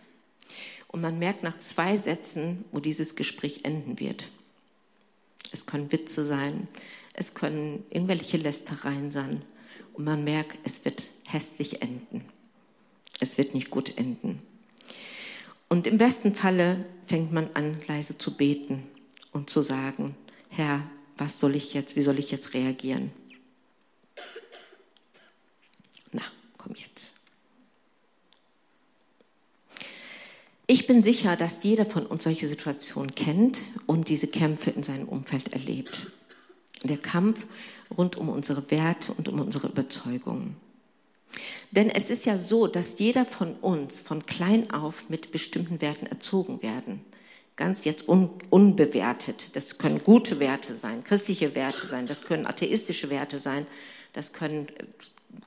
Und 0.88 1.00
man 1.00 1.20
merkt 1.20 1.44
nach 1.44 1.60
zwei 1.60 1.96
Sätzen, 1.96 2.64
wo 2.72 2.80
dieses 2.80 3.14
Gespräch 3.14 3.60
enden 3.62 4.00
wird. 4.00 4.32
Es 5.52 5.66
können 5.66 5.92
Witze 5.92 6.24
sein, 6.24 6.66
es 7.12 7.34
können 7.34 7.84
irgendwelche 7.90 8.38
Lästereien 8.38 9.12
sein. 9.12 9.42
Und 9.92 10.02
man 10.02 10.24
merkt, 10.24 10.58
es 10.64 10.84
wird 10.84 11.04
hässlich 11.28 11.80
enden. 11.80 12.24
Es 13.20 13.38
wird 13.38 13.54
nicht 13.54 13.70
gut 13.70 13.96
enden. 13.96 14.42
Und 15.74 15.88
im 15.88 15.98
besten 15.98 16.36
Falle 16.36 16.84
fängt 17.04 17.32
man 17.32 17.48
an, 17.54 17.80
leise 17.88 18.16
zu 18.16 18.36
beten 18.36 18.84
und 19.32 19.50
zu 19.50 19.60
sagen, 19.60 20.14
Herr, 20.48 20.88
was 21.18 21.40
soll 21.40 21.56
ich 21.56 21.74
jetzt, 21.74 21.96
wie 21.96 22.02
soll 22.02 22.20
ich 22.20 22.30
jetzt 22.30 22.54
reagieren? 22.54 23.10
Na, 26.12 26.22
komm 26.58 26.76
jetzt. 26.76 27.10
Ich 30.68 30.86
bin 30.86 31.02
sicher, 31.02 31.34
dass 31.34 31.64
jeder 31.64 31.86
von 31.86 32.06
uns 32.06 32.22
solche 32.22 32.46
Situationen 32.46 33.16
kennt 33.16 33.58
und 33.86 34.08
diese 34.08 34.28
Kämpfe 34.28 34.70
in 34.70 34.84
seinem 34.84 35.08
Umfeld 35.08 35.54
erlebt. 35.54 36.06
Der 36.84 36.98
Kampf 36.98 37.48
rund 37.98 38.14
um 38.14 38.28
unsere 38.28 38.70
Werte 38.70 39.12
und 39.12 39.28
um 39.28 39.40
unsere 39.40 39.66
Überzeugungen. 39.66 40.54
Denn 41.74 41.90
es 41.90 42.08
ist 42.08 42.24
ja 42.24 42.38
so, 42.38 42.68
dass 42.68 43.00
jeder 43.00 43.24
von 43.24 43.54
uns 43.54 43.98
von 43.98 44.26
klein 44.26 44.70
auf 44.70 45.08
mit 45.08 45.32
bestimmten 45.32 45.80
Werten 45.80 46.06
erzogen 46.06 46.62
werden. 46.62 47.04
Ganz 47.56 47.84
jetzt 47.84 48.08
un 48.08 48.30
unbewertet. 48.48 49.56
Das 49.56 49.76
können 49.76 50.00
gute 50.04 50.38
Werte 50.38 50.74
sein, 50.74 51.02
christliche 51.02 51.56
Werte 51.56 51.86
sein, 51.86 52.06
das 52.06 52.22
können 52.22 52.46
atheistische 52.46 53.10
Werte 53.10 53.38
sein, 53.38 53.66
das 54.12 54.32
können 54.32 54.68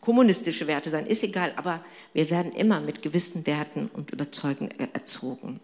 kommunistische 0.02 0.68
Werte 0.68 0.90
sein, 0.90 1.08
ist 1.08 1.24
egal, 1.24 1.54
aber 1.56 1.84
wir 2.14 2.30
werden 2.30 2.52
immer 2.52 2.82
mit 2.82 3.02
gewissen 3.02 3.48
Werten 3.48 3.90
und 3.94 4.12
Überzeugungen 4.12 4.74
erzogen. 4.94 5.62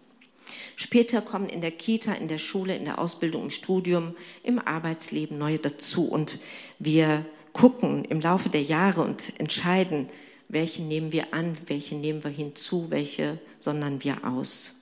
Später 0.76 1.20
kommen 1.20 1.50
in 1.50 1.60
der 1.60 1.72
Kita, 1.72 2.14
in 2.14 2.28
der 2.28 2.38
Schule, 2.38 2.74
in 2.74 2.86
der 2.86 2.98
Ausbildung, 2.98 3.44
im 3.44 3.50
Studium, 3.50 4.16
im 4.42 4.58
Arbeitsleben 4.58 5.36
neue 5.36 5.58
dazu 5.58 6.08
und 6.08 6.38
wir 6.78 7.26
gucken 7.52 8.06
im 8.06 8.22
Laufe 8.22 8.48
der 8.48 8.62
Jahre 8.62 9.02
und 9.02 9.38
entscheiden, 9.38 10.08
welche 10.54 10.82
nehmen 10.82 11.12
wir 11.12 11.34
an, 11.34 11.56
welche 11.66 11.96
nehmen 11.96 12.24
wir 12.24 12.30
hinzu, 12.30 12.86
welche 12.88 13.38
sondern 13.58 14.02
wir 14.02 14.24
aus. 14.24 14.74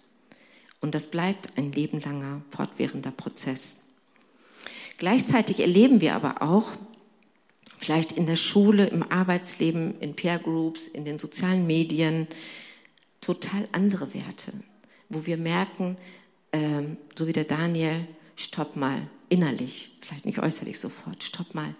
Und 0.81 0.95
das 0.95 1.09
bleibt 1.09 1.57
ein 1.57 1.73
lebenlanger, 1.73 2.43
fortwährender 2.51 3.11
Prozess. 3.11 3.79
Gleichzeitig 4.99 5.61
erleben 5.61 6.01
wir 6.01 6.15
aber 6.15 6.43
auch, 6.43 6.73
vielleicht 7.79 8.13
in 8.13 8.27
der 8.27 8.37
Schule, 8.37 8.87
im 8.87 9.03
Arbeitsleben, 9.03 9.99
in 9.99 10.15
Peer 10.15 10.39
Groups, 10.39 10.87
in 10.87 11.05
den 11.05 11.19
sozialen 11.19 11.67
Medien, 11.67 12.29
total 13.21 13.69
andere 13.73 14.15
Werte, 14.15 14.53
wo 15.09 15.27
wir 15.27 15.37
merken, 15.37 15.97
ähm, 16.53 16.97
so 17.17 17.27
wie 17.27 17.33
der 17.33 17.45
Daniel, 17.45 18.07
stopp 18.37 18.77
mal, 18.77 19.09
innerlich, 19.29 19.91
vielleicht 20.03 20.27
nicht 20.27 20.39
äußerlich 20.39 20.79
sofort, 20.79 21.25
stopp 21.25 21.55
mal, 21.55 21.75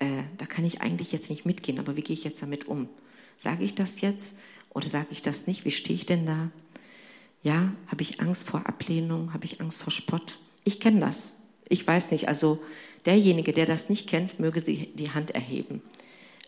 äh, 0.00 0.22
da 0.36 0.46
kann 0.46 0.64
ich 0.64 0.80
eigentlich 0.80 1.12
jetzt 1.12 1.30
nicht 1.30 1.46
mitgehen, 1.46 1.78
aber 1.78 1.96
wie 1.96 2.02
gehe 2.02 2.14
ich 2.14 2.24
jetzt 2.24 2.42
damit 2.42 2.66
um? 2.66 2.88
Sage 3.38 3.64
ich 3.64 3.74
das 3.74 4.00
jetzt 4.00 4.36
oder 4.70 4.88
sage 4.88 5.08
ich 5.10 5.22
das 5.22 5.46
nicht? 5.46 5.64
Wie 5.64 5.70
stehe 5.70 5.96
ich 5.96 6.06
denn 6.06 6.26
da? 6.26 6.50
Ja, 7.42 7.72
habe 7.86 8.02
ich 8.02 8.20
Angst 8.20 8.48
vor 8.48 8.66
Ablehnung? 8.66 9.32
Habe 9.32 9.44
ich 9.44 9.60
Angst 9.60 9.78
vor 9.78 9.92
Spott? 9.92 10.38
Ich 10.64 10.80
kenne 10.80 11.00
das. 11.00 11.32
Ich 11.68 11.86
weiß 11.86 12.10
nicht, 12.10 12.28
also 12.28 12.60
derjenige, 13.06 13.52
der 13.52 13.66
das 13.66 13.88
nicht 13.88 14.08
kennt, 14.08 14.40
möge 14.40 14.60
sie 14.60 14.90
die 14.94 15.10
Hand 15.10 15.30
erheben. 15.30 15.82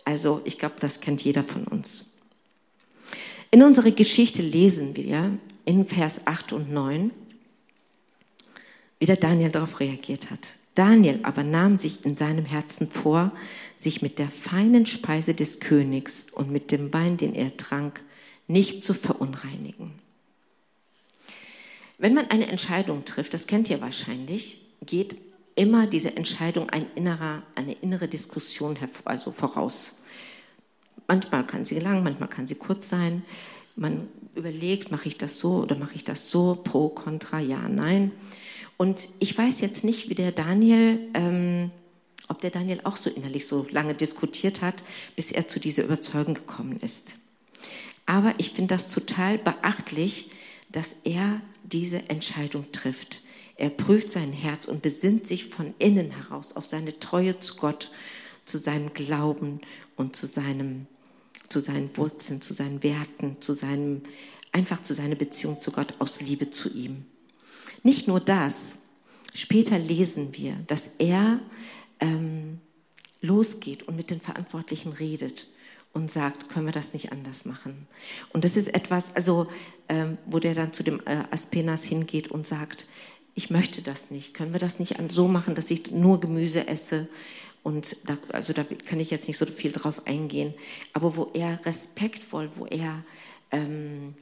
Also 0.05 0.41
ich 0.45 0.59
glaube, 0.59 0.77
das 0.81 1.01
kennt 1.01 1.23
jeder 1.23 1.45
von 1.45 1.65
uns. 1.65 2.07
In 3.51 3.63
unserer 3.63 3.91
Geschichte 3.91 4.43
lesen 4.43 4.97
wir 4.97 5.39
in 5.65 5.87
Vers 5.87 6.21
8 6.25 6.53
und 6.53 6.73
9, 6.73 7.11
wie 8.99 9.07
der 9.07 9.17
Daniel 9.17 9.51
darauf 9.51 9.81
reagiert 9.81 10.31
hat. 10.31 10.57
Daniel 10.75 11.21
aber 11.23 11.43
nahm 11.43 11.77
sich 11.77 12.05
in 12.05 12.15
seinem 12.15 12.45
Herzen 12.45 12.91
vor, 12.91 13.33
sich 13.79 14.03
mit 14.03 14.19
der 14.19 14.29
feinen 14.29 14.87
Speise 14.87 15.35
des 15.35 15.61
Königs 15.61 16.27
und 16.33 16.51
mit 16.51 16.71
dem 16.71 16.93
Wein, 16.93 17.17
den 17.17 17.35
er 17.35 17.57
trank, 17.57 18.03
nicht 18.47 18.83
zu 18.83 18.95
verunreinigen. 18.95 19.93
Wenn 21.99 22.15
man 22.15 22.31
eine 22.31 22.47
Entscheidung 22.47 23.05
trifft, 23.05 23.35
das 23.35 23.47
kennt 23.47 23.69
ihr 23.69 23.81
wahrscheinlich, 23.81 24.63
geht 24.85 25.17
immer 25.55 25.87
diese 25.87 26.17
Entscheidung 26.17 26.71
ein 26.71 26.87
innerer, 26.95 27.43
eine 27.55 27.75
innere 27.75 28.09
Diskussion 28.09 28.79
also 29.05 29.33
voraus. 29.33 29.97
Manchmal 31.07 31.47
kann 31.47 31.65
sie 31.65 31.79
lang, 31.79 32.03
manchmal 32.03 32.29
kann 32.29 32.47
sie 32.47 32.55
kurz 32.55 32.89
sein. 32.89 33.23
Man 33.77 34.09
überlegt, 34.35 34.91
mache 34.91 35.09
ich 35.09 35.19
das 35.19 35.39
so 35.39 35.57
oder 35.57 35.77
mache 35.77 35.97
ich 35.97 36.05
das 36.05 36.31
so, 36.31 36.59
pro, 36.63 36.89
contra, 36.89 37.41
ja, 37.41 37.69
nein. 37.69 38.13
Und 38.81 39.11
ich 39.19 39.37
weiß 39.37 39.61
jetzt 39.61 39.85
nicht, 39.85 40.09
wie 40.09 40.15
der 40.15 40.33
Daniel, 40.33 41.07
ähm, 41.13 41.71
ob 42.29 42.41
der 42.41 42.49
Daniel 42.49 42.81
auch 42.85 42.97
so 42.97 43.11
innerlich 43.11 43.47
so 43.47 43.67
lange 43.71 43.93
diskutiert 43.93 44.63
hat, 44.63 44.83
bis 45.17 45.31
er 45.31 45.49
zu 45.49 45.61
dieser 45.61 45.85
Überzeugung 45.85 46.33
gekommen 46.33 46.79
ist. 46.81 47.17
Aber 48.07 48.33
ich 48.39 48.53
finde 48.53 48.75
das 48.75 48.91
total 48.91 49.37
beachtlich, 49.37 50.31
dass 50.71 50.97
er 51.05 51.43
diese 51.63 52.09
Entscheidung 52.09 52.73
trifft. 52.73 53.21
Er 53.57 53.69
prüft 53.69 54.13
sein 54.13 54.33
Herz 54.33 54.65
und 54.65 54.81
besinnt 54.81 55.27
sich 55.27 55.45
von 55.45 55.75
innen 55.79 56.13
heraus 56.13 56.57
auf 56.57 56.65
seine 56.65 56.99
Treue 56.99 57.39
zu 57.39 57.57
Gott, 57.57 57.91
zu 58.47 58.57
seinem 58.57 58.95
Glauben 58.95 59.61
und 59.97 60.17
zu 60.17 60.27
seinem, 60.27 60.87
zu 61.51 61.61
seinen 61.61 61.95
Wurzeln, 61.99 62.41
zu 62.41 62.55
seinen 62.55 62.83
Werten, 62.83 63.37
zu 63.41 63.53
seinem, 63.53 64.05
einfach 64.53 64.83
zu 64.83 64.95
seiner 64.95 65.17
Beziehung 65.17 65.61
zu 65.61 65.71
Gott 65.71 65.97
aus 65.99 66.23
Liebe 66.23 66.49
zu 66.49 66.71
ihm. 66.71 67.05
Nicht 67.83 68.09
nur 68.09 68.21
das. 68.21 68.77
Später 69.35 69.79
lesen 69.79 70.37
wir, 70.37 70.57
dass 70.67 70.91
er 70.99 71.41
ähm, 72.01 72.59
losgeht 73.21 73.85
und 73.85 73.97
mit 73.97 74.11
den 74.11 74.21
Verantwortlichen 74.21 74.93
redet 74.93 75.49
und 75.93 76.11
sagt, 76.11 76.49
können 76.49 76.67
wir 76.67 76.73
das 76.73 76.93
nicht 76.93 77.13
anders 77.13 77.45
machen? 77.45 77.87
Und 78.33 78.45
das 78.45 78.57
ist 78.57 78.69
etwas, 78.69 79.15
also 79.15 79.49
ähm, 79.89 80.19
wo 80.27 80.39
der 80.39 80.55
dann 80.55 80.73
zu 80.73 80.83
dem 80.83 81.01
äh, 81.07 81.25
Aspenas 81.31 81.85
hingeht 81.85 82.29
und 82.29 82.47
sagt, 82.47 82.87
ich 83.35 83.51
möchte 83.51 83.83
das 83.83 84.11
nicht. 84.11 84.35
Können 84.35 84.53
wir 84.53 84.61
das 84.61 84.79
nicht 84.79 84.97
so 85.09 85.29
machen, 85.29 85.55
dass 85.55 85.71
ich 85.71 85.91
nur 85.91 86.21
Gemüse 86.21 86.67
esse? 86.67 87.09
Und 87.63 87.97
da, 88.05 88.19
also 88.33 88.53
da 88.53 88.65
kann 88.65 89.01
ich 89.01 89.11
jetzt 89.11 89.29
nicht 89.29 89.39
so 89.39 89.47
viel 89.47 89.73
drauf 89.73 90.07
eingehen. 90.07 90.55
Aber 90.93 91.17
wo 91.17 91.31
er 91.35 91.65
respektvoll, 91.65 92.51
wo 92.57 92.67
er, 92.67 93.05
ähm, 93.51 94.15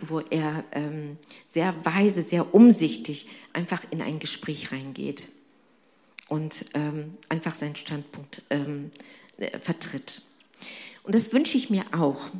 wo 0.00 0.20
er 0.20 0.64
ähm, 0.72 1.16
sehr 1.46 1.74
weise, 1.84 2.22
sehr 2.22 2.54
umsichtig 2.54 3.28
einfach 3.52 3.82
in 3.90 4.02
ein 4.02 4.18
Gespräch 4.18 4.72
reingeht 4.72 5.28
und 6.28 6.64
ähm, 6.74 7.14
einfach 7.28 7.54
seinen 7.54 7.76
Standpunkt 7.76 8.42
ähm, 8.50 8.90
äh, 9.38 9.58
vertritt. 9.58 10.22
Und 11.02 11.14
das 11.14 11.32
wünsche 11.32 11.56
ich 11.56 11.70
mir 11.70 11.84
auch. 11.92 12.30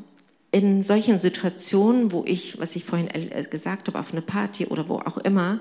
In 0.51 0.83
solchen 0.83 1.19
Situationen, 1.19 2.13
wo 2.13 2.25
ich, 2.27 2.59
was 2.59 2.77
ich 2.77 2.85
vorhin 2.85 3.09
äh, 3.09 3.45
gesagt 3.49 3.89
habe, 3.89 3.99
auf 3.99 4.13
eine 4.13 4.23
Party 4.23 4.67
oder 4.67 4.89
wo 4.89 4.97
auch 4.97 5.19
immer, 5.19 5.61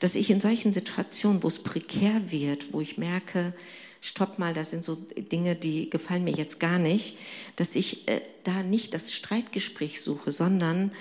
dass 0.00 0.14
ich 0.14 0.30
in 0.30 0.40
solchen 0.40 0.72
Situationen, 0.72 1.42
wo 1.42 1.48
es 1.48 1.58
prekär 1.58 2.30
wird, 2.30 2.72
wo 2.72 2.80
ich 2.80 2.98
merke, 2.98 3.52
stopp 4.00 4.38
mal, 4.38 4.54
das 4.54 4.70
sind 4.70 4.84
so 4.84 4.94
Dinge, 4.94 5.56
die 5.56 5.90
gefallen 5.90 6.24
mir 6.24 6.34
jetzt 6.34 6.60
gar 6.60 6.78
nicht, 6.78 7.16
dass 7.56 7.74
ich 7.74 8.08
äh, 8.08 8.20
da 8.44 8.62
nicht 8.62 8.94
das 8.94 9.12
Streitgespräch 9.12 10.00
suche, 10.00 10.32
sondern 10.32 10.92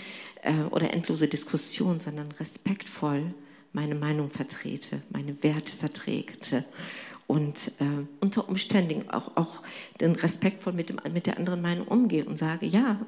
äh, 0.42 0.54
oder 0.72 0.94
endlose 0.94 1.28
Diskussion, 1.28 2.00
sondern 2.00 2.32
respektvoll 2.34 3.34
meine 3.74 3.96
Meinung 3.96 4.30
vertrete, 4.30 5.02
meine 5.10 5.44
Werte 5.44 5.76
vertrete 5.76 6.66
und 7.28 7.72
äh, 7.80 8.06
unter 8.22 8.48
Umständen 8.50 9.10
auch, 9.10 9.36
auch 9.36 9.62
den 10.00 10.14
respektvoll 10.16 10.74
mit, 10.74 10.90
dem, 10.90 11.00
mit 11.12 11.28
der 11.28 11.38
anderen 11.38 11.62
Meinung 11.62 11.88
umgehe 11.88 12.26
und 12.26 12.38
sage, 12.38 12.66
ja, 12.66 13.00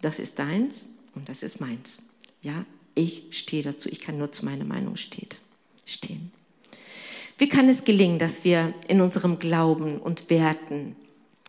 das 0.00 0.18
ist 0.18 0.38
deins 0.38 0.86
und 1.14 1.28
das 1.28 1.42
ist 1.42 1.60
meins. 1.60 1.98
Ja, 2.42 2.64
ich 2.94 3.26
stehe 3.32 3.62
dazu, 3.62 3.88
ich 3.88 4.00
kann 4.00 4.18
nur 4.18 4.32
zu 4.32 4.44
meiner 4.44 4.64
Meinung 4.64 4.96
steht, 4.96 5.38
stehen. 5.84 6.30
Wie 7.38 7.48
kann 7.48 7.68
es 7.68 7.84
gelingen, 7.84 8.18
dass 8.18 8.44
wir 8.44 8.74
in 8.88 9.00
unserem 9.00 9.38
Glauben 9.38 9.98
und 9.98 10.30
Werten 10.30 10.96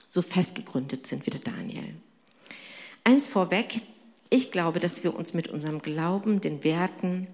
so 0.10 0.22
festgegründet 0.22 1.08
sind 1.08 1.26
wie 1.26 1.32
der 1.32 1.40
Daniel? 1.40 1.96
Eins 3.04 3.28
vorweg, 3.28 3.82
ich 4.30 4.52
glaube, 4.52 4.80
dass 4.80 5.04
wir 5.04 5.16
uns 5.16 5.34
mit 5.34 5.48
unserem 5.48 5.82
Glauben, 5.82 6.42
den 6.42 6.64
Werten 6.64 7.28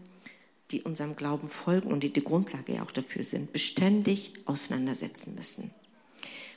die 0.74 0.82
unserem 0.82 1.16
Glauben 1.16 1.48
folgen 1.48 1.92
und 1.92 2.04
die 2.04 2.12
die 2.12 2.24
Grundlage 2.24 2.74
ja 2.74 2.84
auch 2.84 2.92
dafür 2.92 3.24
sind, 3.24 3.54
beständig 3.54 4.34
auseinandersetzen 4.46 5.36
müssen. 5.36 5.72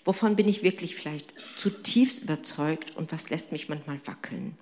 Wovon 0.05 0.37
bin 0.37 0.49
ich 0.49 0.62
wirklich 0.62 0.94
vielleicht 0.94 1.35
zutiefst 1.57 2.23
überzeugt 2.23 2.97
und 2.97 3.12
was 3.12 3.29
lässt 3.31 3.53
mich 3.53 3.68
manchmal 3.68 4.01
wackeln? 4.07 4.57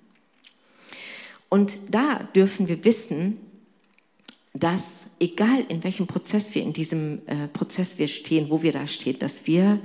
Und 1.49 1.77
da 1.89 2.23
dürfen 2.35 2.67
wir 2.67 2.83
wissen, 2.83 3.37
dass 4.55 5.09
egal 5.19 5.65
in 5.67 5.83
welchem 5.83 6.07
Prozess 6.07 6.55
wir 6.55 6.63
in 6.63 6.73
diesem 6.73 7.21
äh, 7.27 7.47
Prozess 7.49 7.97
wir 7.97 8.07
stehen, 8.07 8.49
wo 8.49 8.63
wir 8.63 8.71
da 8.71 8.87
stehen, 8.87 9.19
dass 9.19 9.45
wir, 9.45 9.79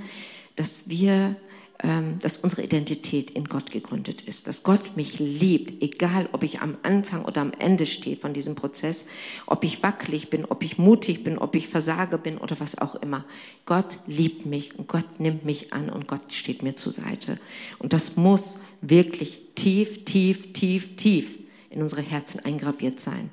dass 0.54 0.88
wir 0.88 1.37
ähm, 1.83 2.18
dass 2.20 2.37
unsere 2.37 2.62
Identität 2.62 3.30
in 3.30 3.44
Gott 3.44 3.70
gegründet 3.70 4.20
ist, 4.20 4.46
dass 4.46 4.62
Gott 4.62 4.96
mich 4.96 5.18
liebt, 5.18 5.83
egal 5.83 6.28
ob 6.33 6.42
ich 6.42 6.61
am 6.61 6.76
Anfang 6.83 7.24
oder 7.24 7.40
am 7.40 7.52
Ende 7.59 7.87
stehe 7.87 8.16
von 8.16 8.35
diesem 8.35 8.54
Prozess, 8.54 9.06
ob 9.46 9.64
ich 9.64 9.83
wackelig 9.83 10.28
bin, 10.28 10.44
ob 10.44 10.62
ich 10.62 10.76
mutig 10.76 11.24
bin, 11.24 11.38
ob 11.38 11.54
ich 11.54 11.68
Versager 11.68 12.18
bin 12.18 12.37
oder 12.37 12.61
was 12.61 12.76
auch 12.76 12.96
immer. 12.96 13.24
Gott 13.64 13.98
liebt 14.06 14.44
mich 14.44 14.78
und 14.78 14.88
Gott 14.88 15.20
nimmt 15.20 15.46
mich 15.46 15.72
an 15.72 15.88
und 15.88 16.06
Gott 16.06 16.33
steht 16.33 16.62
mir 16.62 16.76
zur 16.76 16.92
Seite. 16.92 17.38
Und 17.78 17.94
das 17.94 18.16
muss 18.16 18.59
wirklich 18.83 19.40
tief, 19.54 20.04
tief, 20.04 20.52
tief, 20.52 20.96
tief 20.96 21.38
in 21.70 21.80
unsere 21.80 22.02
Herzen 22.02 22.44
eingraviert 22.44 23.00
sein. 23.00 23.30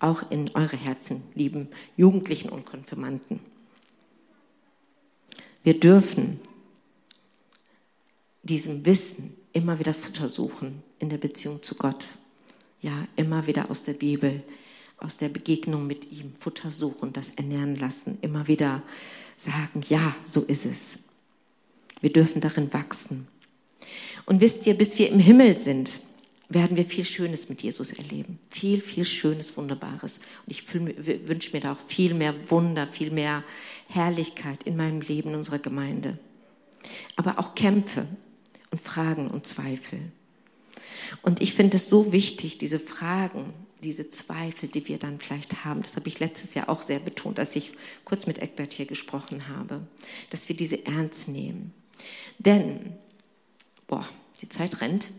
Auch 0.00 0.30
in 0.30 0.50
eure 0.54 0.76
Herzen, 0.76 1.22
lieben 1.34 1.68
Jugendlichen 1.96 2.48
und 2.48 2.66
Konfirmanden. 2.66 3.40
Wir 5.62 5.78
dürfen 5.78 6.40
diesem 8.42 8.84
Wissen 8.86 9.36
immer 9.52 9.78
wieder 9.78 9.94
Futter 9.94 10.28
suchen 10.28 10.82
in 10.98 11.10
der 11.10 11.18
Beziehung 11.18 11.62
zu 11.62 11.74
Gott. 11.74 12.08
Ja, 12.80 13.06
immer 13.16 13.46
wieder 13.46 13.70
aus 13.70 13.84
der 13.84 13.92
Bibel, 13.92 14.42
aus 14.96 15.18
der 15.18 15.28
Begegnung 15.28 15.86
mit 15.86 16.10
ihm 16.10 16.32
Futter 16.38 16.70
suchen, 16.70 17.12
das 17.12 17.30
ernähren 17.32 17.76
lassen, 17.76 18.18
immer 18.22 18.48
wieder 18.48 18.82
sagen, 19.36 19.82
ja, 19.88 20.16
so 20.24 20.42
ist 20.42 20.66
es. 20.66 20.98
Wir 22.00 22.12
dürfen 22.12 22.40
darin 22.40 22.72
wachsen. 22.72 23.28
Und 24.26 24.40
wisst 24.40 24.66
ihr, 24.66 24.74
bis 24.74 24.98
wir 24.98 25.10
im 25.10 25.18
Himmel 25.18 25.58
sind, 25.58 26.00
werden 26.50 26.76
wir 26.76 26.84
viel 26.84 27.04
Schönes 27.04 27.48
mit 27.48 27.62
Jesus 27.62 27.92
erleben. 27.92 28.38
Viel, 28.50 28.80
viel 28.80 29.04
Schönes, 29.04 29.56
Wunderbares. 29.56 30.18
Und 30.46 30.50
ich 30.50 30.74
wünsche 30.74 31.52
mir 31.52 31.60
da 31.60 31.72
auch 31.72 31.80
viel 31.86 32.12
mehr 32.12 32.34
Wunder, 32.50 32.86
viel 32.86 33.10
mehr 33.10 33.44
Herrlichkeit 33.88 34.64
in 34.64 34.76
meinem 34.76 35.00
Leben, 35.00 35.30
in 35.30 35.36
unserer 35.36 35.58
Gemeinde. 35.58 36.18
Aber 37.16 37.38
auch 37.38 37.54
Kämpfe, 37.54 38.06
und 38.70 38.80
Fragen 38.80 39.28
und 39.28 39.46
Zweifel. 39.46 40.00
Und 41.22 41.40
ich 41.40 41.54
finde 41.54 41.76
es 41.76 41.88
so 41.88 42.12
wichtig, 42.12 42.58
diese 42.58 42.78
Fragen, 42.78 43.52
diese 43.82 44.10
Zweifel, 44.10 44.68
die 44.68 44.86
wir 44.88 44.98
dann 44.98 45.18
vielleicht 45.18 45.64
haben, 45.64 45.82
das 45.82 45.96
habe 45.96 46.08
ich 46.08 46.20
letztes 46.20 46.54
Jahr 46.54 46.68
auch 46.68 46.82
sehr 46.82 47.00
betont, 47.00 47.38
als 47.38 47.56
ich 47.56 47.72
kurz 48.04 48.26
mit 48.26 48.38
Eckbert 48.38 48.72
hier 48.72 48.86
gesprochen 48.86 49.48
habe, 49.48 49.86
dass 50.28 50.48
wir 50.48 50.56
diese 50.56 50.84
ernst 50.86 51.28
nehmen. 51.28 51.72
Denn, 52.38 52.92
boah, 53.86 54.08
die 54.40 54.48
Zeit 54.48 54.80
rennt. 54.80 55.10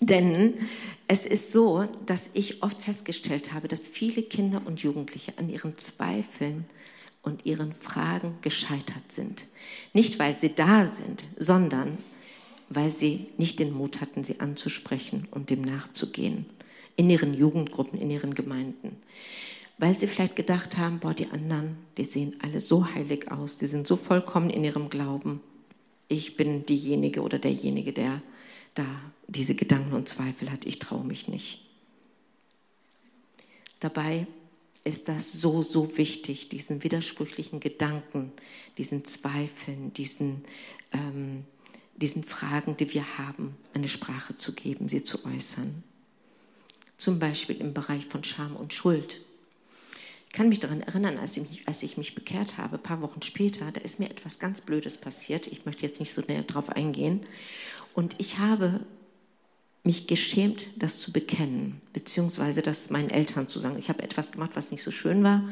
Denn 0.00 0.54
es 1.08 1.26
ist 1.26 1.52
so, 1.52 1.86
dass 2.06 2.30
ich 2.32 2.62
oft 2.62 2.80
festgestellt 2.80 3.52
habe, 3.52 3.68
dass 3.68 3.86
viele 3.86 4.22
Kinder 4.22 4.62
und 4.64 4.82
Jugendliche 4.82 5.36
an 5.36 5.48
ihren 5.50 5.76
Zweifeln 5.76 6.64
und 7.22 7.44
ihren 7.44 7.72
Fragen 7.74 8.38
gescheitert 8.40 9.12
sind. 9.12 9.46
Nicht, 9.92 10.18
weil 10.18 10.36
sie 10.36 10.54
da 10.54 10.84
sind, 10.84 11.28
sondern 11.36 11.98
weil 12.70 12.90
sie 12.90 13.26
nicht 13.36 13.58
den 13.58 13.72
Mut 13.72 14.00
hatten, 14.00 14.24
sie 14.24 14.40
anzusprechen 14.40 15.28
und 15.30 15.50
dem 15.50 15.60
nachzugehen. 15.60 16.46
In 16.96 17.10
ihren 17.10 17.34
Jugendgruppen, 17.34 18.00
in 18.00 18.10
ihren 18.10 18.34
Gemeinden. 18.34 18.96
Weil 19.78 19.98
sie 19.98 20.06
vielleicht 20.06 20.36
gedacht 20.36 20.76
haben, 20.76 21.00
boah, 21.00 21.14
die 21.14 21.30
anderen, 21.30 21.76
die 21.96 22.04
sehen 22.04 22.36
alle 22.42 22.60
so 22.60 22.94
heilig 22.94 23.30
aus, 23.30 23.56
die 23.56 23.66
sind 23.66 23.86
so 23.86 23.96
vollkommen 23.96 24.50
in 24.50 24.62
ihrem 24.62 24.90
Glauben. 24.90 25.40
Ich 26.08 26.36
bin 26.36 26.66
diejenige 26.66 27.22
oder 27.22 27.38
derjenige, 27.38 27.92
der 27.92 28.22
da 28.74 28.84
diese 29.32 29.54
Gedanken 29.54 29.92
und 29.92 30.08
Zweifel 30.08 30.50
hat. 30.50 30.66
Ich 30.66 30.78
traue 30.78 31.04
mich 31.04 31.28
nicht. 31.28 31.66
Dabei 33.80 34.26
ist 34.84 35.08
das 35.08 35.32
so, 35.32 35.62
so 35.62 35.96
wichtig, 35.96 36.48
diesen 36.48 36.82
widersprüchlichen 36.82 37.60
Gedanken, 37.60 38.32
diesen 38.78 39.04
Zweifeln, 39.04 39.92
diesen 39.94 40.44
ähm, 40.92 41.44
diesen 42.00 42.24
Fragen, 42.24 42.76
die 42.76 42.92
wir 42.92 43.18
haben, 43.18 43.56
eine 43.74 43.88
Sprache 43.88 44.34
zu 44.34 44.54
geben, 44.54 44.88
sie 44.88 45.02
zu 45.02 45.24
äußern. 45.24 45.82
Zum 46.96 47.18
Beispiel 47.18 47.60
im 47.60 47.74
Bereich 47.74 48.06
von 48.06 48.24
Scham 48.24 48.56
und 48.56 48.72
Schuld. 48.72 49.22
Ich 50.28 50.32
kann 50.32 50.48
mich 50.48 50.60
daran 50.60 50.80
erinnern, 50.80 51.18
als 51.18 51.36
ich, 51.36 51.42
mich, 51.42 51.68
als 51.68 51.82
ich 51.82 51.96
mich 51.96 52.14
bekehrt 52.14 52.56
habe, 52.56 52.76
ein 52.76 52.82
paar 52.82 53.02
Wochen 53.02 53.20
später, 53.22 53.72
da 53.72 53.80
ist 53.80 53.98
mir 53.98 54.10
etwas 54.10 54.38
ganz 54.38 54.60
Blödes 54.60 54.98
passiert. 54.98 55.46
Ich 55.46 55.66
möchte 55.66 55.84
jetzt 55.84 56.00
nicht 56.00 56.12
so 56.12 56.22
näher 56.26 56.42
darauf 56.42 56.68
eingehen. 56.70 57.22
Und 57.94 58.14
ich 58.18 58.38
habe 58.38 58.86
mich 59.82 60.06
geschämt, 60.06 60.68
das 60.76 61.00
zu 61.00 61.12
bekennen, 61.12 61.80
beziehungsweise 61.92 62.62
das 62.62 62.90
meinen 62.90 63.10
Eltern 63.10 63.48
zu 63.48 63.60
sagen. 63.60 63.78
Ich 63.78 63.88
habe 63.88 64.02
etwas 64.02 64.32
gemacht, 64.32 64.50
was 64.54 64.70
nicht 64.70 64.82
so 64.82 64.90
schön 64.90 65.24
war. 65.24 65.48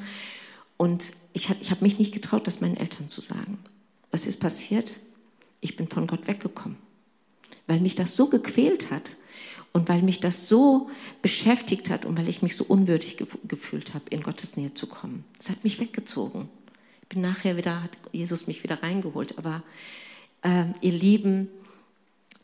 Und 0.77 1.13
ich, 1.33 1.49
ich 1.61 1.71
habe 1.71 1.83
mich 1.83 1.99
nicht 1.99 2.13
getraut, 2.13 2.47
das 2.47 2.61
meinen 2.61 2.77
Eltern 2.77 3.09
zu 3.09 3.21
sagen. 3.21 3.59
Was 4.11 4.27
ist 4.27 4.41
passiert? 4.41 5.01
Ich 5.61 5.77
bin 5.77 5.89
von 5.89 6.07
Gott 6.07 6.29
weggekommen, 6.29 6.79
weil 7.67 7.81
mich 7.81 7.95
das 7.95 8.15
so 8.15 8.29
gequält 8.29 8.91
hat 8.91 9.17
und 9.73 9.89
weil 9.89 10.03
mich 10.03 10.21
das 10.21 10.49
so 10.49 10.91
beschäftigt 11.23 11.91
hat 11.91 12.05
und 12.05 12.17
weil 12.17 12.29
ich 12.29 12.43
mich 12.43 12.57
so 12.57 12.65
unwürdig 12.65 13.17
gefühlt 13.47 13.95
habe, 13.95 14.05
in 14.11 14.23
Gottes 14.23 14.57
Nähe 14.57 14.75
zu 14.75 14.87
kommen. 14.87 15.25
Es 15.39 15.51
hat 15.51 15.65
mich 15.65 15.81
weggezogen. 15.81 16.49
Ich 17.03 17.09
bin 17.09 17.23
nachher 17.23 17.57
wieder, 17.57 17.83
hat 17.83 17.91
Jesus 18.13 18.47
mich 18.47 18.63
wieder 18.63 18.83
reingeholt. 18.83 19.39
Aber 19.39 19.63
äh, 20.43 20.65
ihr 20.81 20.93
Lieben, 20.93 21.49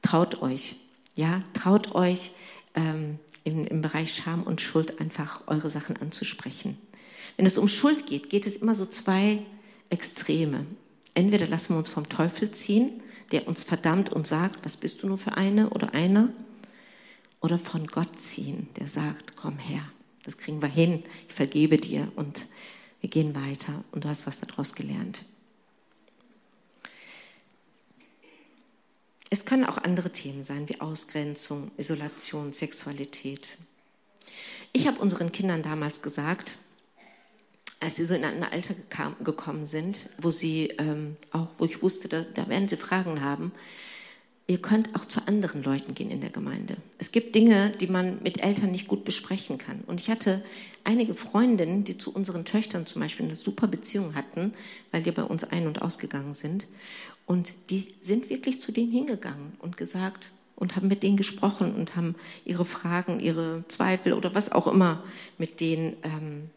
traut 0.03 0.42
euch. 0.42 0.77
Ja, 1.14 1.42
traut 1.55 1.94
euch 1.94 2.33
ähm, 2.74 3.18
im, 3.44 3.66
im 3.66 3.83
Bereich 3.83 4.14
Scham 4.14 4.42
und 4.42 4.61
Schuld 4.61 5.00
einfach 5.00 5.42
eure 5.46 5.68
Sachen 5.68 5.96
anzusprechen. 5.96 6.79
Wenn 7.37 7.46
es 7.46 7.59
um 7.59 7.68
Schuld 7.68 8.07
geht, 8.07 8.31
geht 8.31 8.46
es 8.46 8.57
immer 8.57 8.74
so 8.74 8.87
zwei 8.87 9.42
Extreme. 9.90 10.66
Entweder 11.14 11.46
lassen 11.46 11.74
wir 11.74 11.79
uns 11.79 11.88
vom 11.88 12.09
Teufel 12.09 12.50
ziehen, 12.50 13.03
der 13.33 13.46
uns 13.46 13.62
verdammt 13.62 14.11
und 14.11 14.27
sagt, 14.27 14.64
was 14.64 14.77
bist 14.77 15.03
du 15.03 15.07
nur 15.07 15.18
für 15.18 15.37
eine 15.37 15.70
oder 15.70 15.94
einer? 15.94 16.31
Oder 17.40 17.59
von 17.59 17.87
Gott 17.87 18.18
ziehen, 18.18 18.68
der 18.79 18.87
sagt, 18.87 19.37
komm 19.37 19.59
her, 19.59 19.85
das 20.24 20.38
kriegen 20.38 20.62
wir 20.62 20.68
hin, 20.68 21.03
ich 21.29 21.35
vergebe 21.35 21.77
dir 21.77 22.11
und 22.16 22.46
wir 23.00 23.11
gehen 23.11 23.35
weiter 23.35 23.85
und 23.92 24.05
du 24.05 24.09
hast 24.09 24.27
was 24.27 24.40
daraus 24.40 24.74
gelernt. 24.74 25.27
Es 29.30 29.44
können 29.44 29.64
auch 29.64 29.78
andere 29.78 30.10
Themen 30.10 30.44
sein, 30.44 30.68
wie 30.68 30.80
Ausgrenzung, 30.80 31.70
Isolation, 31.76 32.52
Sexualität. 32.52 33.58
Ich 34.72 34.87
habe 34.87 35.00
unseren 35.00 35.32
Kindern 35.32 35.62
damals 35.62 36.02
gesagt, 36.02 36.58
als 37.80 37.96
sie 37.96 38.04
so 38.04 38.14
in 38.14 38.24
ein 38.24 38.42
Alter 38.42 38.74
gekam, 38.74 39.16
gekommen 39.22 39.64
sind, 39.64 40.08
wo 40.18 40.30
sie 40.30 40.68
ähm, 40.78 41.16
auch, 41.32 41.48
wo 41.58 41.64
ich 41.64 41.82
wusste, 41.82 42.08
da, 42.08 42.22
da 42.22 42.48
werden 42.48 42.68
sie 42.68 42.76
Fragen 42.76 43.20
haben, 43.20 43.52
ihr 44.46 44.58
könnt 44.58 44.94
auch 44.94 45.06
zu 45.06 45.26
anderen 45.26 45.62
Leuten 45.62 45.94
gehen 45.94 46.10
in 46.10 46.20
der 46.20 46.30
Gemeinde. 46.30 46.76
Es 46.98 47.12
gibt 47.12 47.34
Dinge, 47.34 47.70
die 47.70 47.87
man 47.87 48.22
mit 48.22 48.42
Eltern 48.42 48.70
nicht 48.70 48.88
gut 48.88 49.04
besprechen 49.04 49.58
kann. 49.58 49.82
Und 49.87 50.00
ich 50.00 50.10
hatte 50.10 50.42
einige 50.82 51.14
Freundinnen, 51.14 51.84
die 51.84 51.96
zu 51.96 52.12
unseren 52.12 52.44
Töchtern 52.44 52.87
zum 52.87 53.00
Beispiel 53.00 53.26
eine 53.26 53.37
super 53.37 53.66
Beziehung 53.66 54.14
hatten, 54.14 54.54
weil 54.90 55.02
die 55.02 55.12
bei 55.12 55.24
uns 55.24 55.44
ein- 55.44 55.66
und 55.66 55.82
ausgegangen 55.82 56.34
sind. 56.34 56.66
Und 57.26 57.54
die 57.70 57.94
sind 58.02 58.28
wirklich 58.30 58.60
zu 58.60 58.72
denen 58.72 58.92
hingegangen 58.92 59.54
und 59.58 59.76
gesagt 59.76 60.30
und 60.56 60.76
haben 60.76 60.88
mit 60.88 61.02
denen 61.02 61.16
gesprochen 61.16 61.74
und 61.74 61.96
haben 61.96 62.14
ihre 62.44 62.64
Fragen, 62.64 63.20
ihre 63.20 63.64
Zweifel 63.68 64.12
oder 64.12 64.34
was 64.34 64.52
auch 64.52 64.66
immer 64.66 65.02
mit 65.38 65.60
denen 65.60 65.96
ähm, 66.02 66.50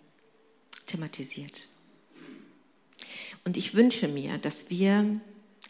thematisiert. 0.86 1.68
Und 3.46 3.56
ich 3.56 3.76
wünsche 3.76 4.08
mir, 4.08 4.38
dass 4.38 4.70
wir 4.70 5.20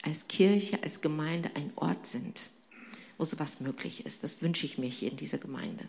als 0.01 0.27
Kirche, 0.27 0.81
als 0.83 1.01
Gemeinde 1.01 1.51
ein 1.53 1.71
Ort 1.75 2.07
sind, 2.07 2.49
wo 3.17 3.25
sowas 3.25 3.59
möglich 3.59 4.05
ist. 4.05 4.23
Das 4.23 4.41
wünsche 4.41 4.65
ich 4.65 4.77
mir 4.77 4.89
hier 4.89 5.11
in 5.11 5.17
dieser 5.17 5.37
Gemeinde. 5.37 5.85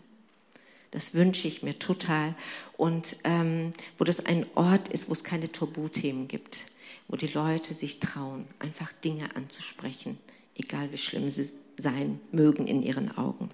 Das 0.91 1.13
wünsche 1.13 1.47
ich 1.47 1.61
mir 1.63 1.77
total. 1.77 2.35
Und 2.77 3.17
ähm, 3.23 3.73
wo 3.97 4.03
das 4.03 4.25
ein 4.25 4.45
Ort 4.55 4.89
ist, 4.89 5.07
wo 5.09 5.13
es 5.13 5.23
keine 5.23 5.51
Tabuthemen 5.51 6.27
gibt, 6.27 6.65
wo 7.07 7.15
die 7.15 7.27
Leute 7.27 7.73
sich 7.73 7.99
trauen, 7.99 8.47
einfach 8.59 8.91
Dinge 8.91 9.35
anzusprechen, 9.35 10.17
egal 10.55 10.91
wie 10.91 10.97
schlimm 10.97 11.29
sie 11.29 11.49
sein 11.77 12.19
mögen 12.31 12.67
in 12.67 12.83
ihren 12.83 13.17
Augen. 13.17 13.49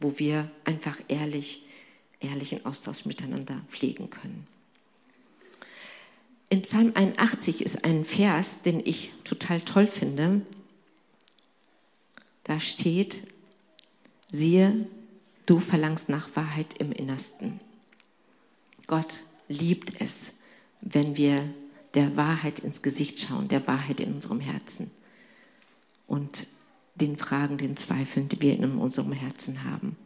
Wo 0.00 0.18
wir 0.18 0.50
einfach 0.64 1.00
ehrlich, 1.08 1.64
ehrlichen 2.20 2.64
Austausch 2.64 3.04
miteinander 3.04 3.60
pflegen 3.68 4.10
können. 4.10 4.46
In 6.48 6.62
Psalm 6.62 6.92
81 6.94 7.62
ist 7.62 7.84
ein 7.84 8.04
Vers, 8.04 8.62
den 8.62 8.80
ich 8.84 9.10
total 9.24 9.60
toll 9.62 9.86
finde. 9.86 10.42
Da 12.44 12.60
steht, 12.60 13.22
siehe, 14.30 14.86
du 15.46 15.60
verlangst 15.60 16.08
nach 16.08 16.28
Wahrheit 16.36 16.78
im 16.78 16.92
Innersten. 16.92 17.60
Gott 18.86 19.22
liebt 19.48 20.00
es, 20.00 20.32
wenn 20.82 21.16
wir 21.16 21.48
der 21.94 22.16
Wahrheit 22.16 22.60
ins 22.60 22.82
Gesicht 22.82 23.20
schauen, 23.20 23.48
der 23.48 23.66
Wahrheit 23.66 24.00
in 24.00 24.14
unserem 24.14 24.40
Herzen 24.40 24.90
und 26.06 26.46
den 26.94 27.16
Fragen, 27.16 27.58
den 27.58 27.76
Zweifeln, 27.76 28.28
die 28.28 28.40
wir 28.40 28.54
in 28.54 28.78
unserem 28.78 29.12
Herzen 29.12 29.64
haben. 29.64 29.96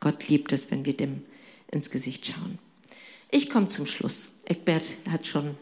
Gott 0.00 0.28
liebt 0.28 0.52
es, 0.52 0.70
wenn 0.70 0.84
wir 0.84 0.96
dem 0.96 1.24
ins 1.70 1.90
Gesicht 1.90 2.26
schauen. 2.26 2.58
Ich 3.30 3.50
komme 3.50 3.68
zum 3.68 3.86
Schluss. 3.86 4.30
Eckbert 4.44 4.96
hat 5.10 5.26
schon 5.26 5.56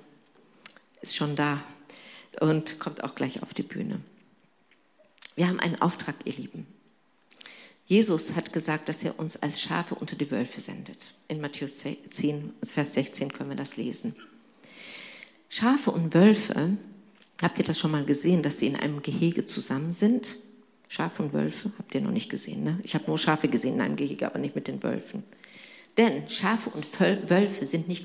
ist 1.04 1.16
schon 1.16 1.36
da 1.36 1.62
und 2.40 2.78
kommt 2.78 3.04
auch 3.04 3.14
gleich 3.14 3.42
auf 3.42 3.52
die 3.54 3.62
Bühne. 3.62 4.00
Wir 5.36 5.48
haben 5.48 5.60
einen 5.60 5.80
Auftrag, 5.80 6.14
ihr 6.24 6.32
Lieben. 6.32 6.66
Jesus 7.86 8.34
hat 8.34 8.52
gesagt, 8.52 8.88
dass 8.88 9.02
er 9.04 9.18
uns 9.18 9.36
als 9.36 9.60
Schafe 9.60 9.94
unter 9.94 10.16
die 10.16 10.30
Wölfe 10.30 10.60
sendet. 10.60 11.12
In 11.28 11.42
Matthäus 11.42 11.78
10, 11.78 12.54
Vers 12.62 12.94
16 12.94 13.32
können 13.32 13.50
wir 13.50 13.56
das 13.56 13.76
lesen. 13.76 14.14
Schafe 15.48 15.90
und 15.90 16.14
Wölfe, 16.14 16.76
habt 17.40 17.58
ihr 17.58 17.64
das 17.64 17.78
schon 17.78 17.90
mal 17.90 18.04
gesehen, 18.04 18.42
dass 18.42 18.58
sie 18.58 18.66
in 18.66 18.76
einem 18.76 19.02
Gehege 19.02 19.44
zusammen 19.44 19.92
sind? 19.92 20.38
Schafe 20.88 21.22
und 21.22 21.32
Wölfe, 21.32 21.72
habt 21.78 21.94
ihr 21.94 22.00
noch 22.00 22.10
nicht 22.10 22.30
gesehen, 22.30 22.62
ne? 22.62 22.78
Ich 22.82 22.94
habe 22.94 23.04
nur 23.06 23.18
Schafe 23.18 23.48
gesehen 23.48 23.74
in 23.74 23.80
einem 23.80 23.96
Gehege, 23.96 24.26
aber 24.26 24.38
nicht 24.38 24.54
mit 24.54 24.68
den 24.68 24.82
Wölfen. 24.82 25.24
Denn 25.96 26.28
Schafe 26.28 26.70
und 26.70 26.86
Wölfe 27.30 27.66
sind 27.66 27.88
nicht 27.88 28.04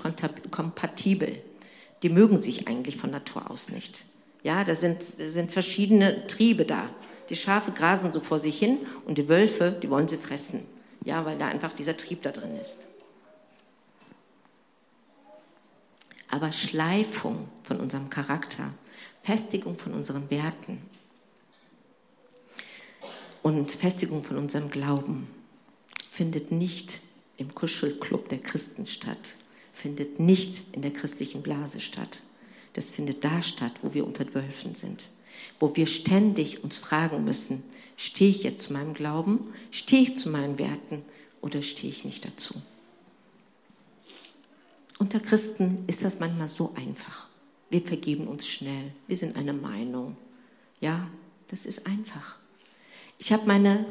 kompatibel 0.51 1.41
die 2.03 2.09
mögen 2.09 2.41
sich 2.41 2.67
eigentlich 2.67 2.97
von 2.97 3.11
Natur 3.11 3.49
aus 3.49 3.69
nicht. 3.69 4.05
Ja, 4.43 4.63
da 4.63 4.75
sind, 4.75 5.03
sind 5.03 5.51
verschiedene 5.51 6.27
Triebe 6.27 6.65
da. 6.65 6.89
Die 7.29 7.35
Schafe 7.35 7.71
grasen 7.71 8.13
so 8.13 8.21
vor 8.21 8.39
sich 8.39 8.57
hin 8.57 8.77
und 9.05 9.17
die 9.17 9.27
Wölfe, 9.27 9.77
die 9.83 9.89
wollen 9.89 10.07
sie 10.07 10.17
fressen. 10.17 10.61
Ja, 11.03 11.25
weil 11.25 11.37
da 11.37 11.47
einfach 11.47 11.73
dieser 11.73 11.97
Trieb 11.97 12.21
da 12.21 12.31
drin 12.31 12.55
ist. 12.59 12.87
Aber 16.29 16.51
Schleifung 16.51 17.47
von 17.63 17.79
unserem 17.79 18.09
Charakter, 18.09 18.73
Festigung 19.23 19.77
von 19.77 19.93
unseren 19.93 20.29
Werten 20.29 20.79
und 23.41 23.71
Festigung 23.71 24.23
von 24.23 24.37
unserem 24.37 24.69
Glauben 24.69 25.27
findet 26.11 26.51
nicht 26.51 27.01
im 27.37 27.55
Kuschelclub 27.55 28.29
der 28.29 28.39
Christen 28.39 28.85
statt, 28.85 29.35
findet 29.73 30.19
nicht 30.19 30.63
in 30.73 30.81
der 30.81 30.91
christlichen 30.91 31.41
Blase 31.41 31.79
statt. 31.79 32.21
Das 32.73 32.89
findet 32.89 33.23
da 33.23 33.41
statt, 33.41 33.73
wo 33.81 33.93
wir 33.93 34.05
unter 34.05 34.31
Wölfen 34.33 34.75
sind, 34.75 35.09
wo 35.59 35.75
wir 35.75 35.87
ständig 35.87 36.63
uns 36.63 36.77
fragen 36.77 37.23
müssen, 37.23 37.63
stehe 37.97 38.29
ich 38.29 38.43
jetzt 38.43 38.65
zu 38.65 38.73
meinem 38.73 38.93
Glauben, 38.93 39.53
stehe 39.71 40.03
ich 40.03 40.17
zu 40.17 40.29
meinen 40.29 40.59
Werten 40.59 41.03
oder 41.41 41.61
stehe 41.61 41.91
ich 41.91 42.05
nicht 42.05 42.25
dazu? 42.25 42.53
Unter 44.99 45.21
Christen 45.21 45.85
ist 45.87 46.03
das 46.03 46.19
manchmal 46.19 46.49
so 46.49 46.73
einfach. 46.75 47.27
Wir 47.69 47.81
vergeben 47.81 48.27
uns 48.27 48.45
schnell, 48.47 48.91
wir 49.07 49.15
sind 49.15 49.37
eine 49.37 49.53
Meinung. 49.53 50.17
Ja, 50.81 51.09
das 51.47 51.65
ist 51.65 51.87
einfach. 51.87 52.37
Ich 53.17 53.31
habe 53.31 53.47
meine 53.47 53.85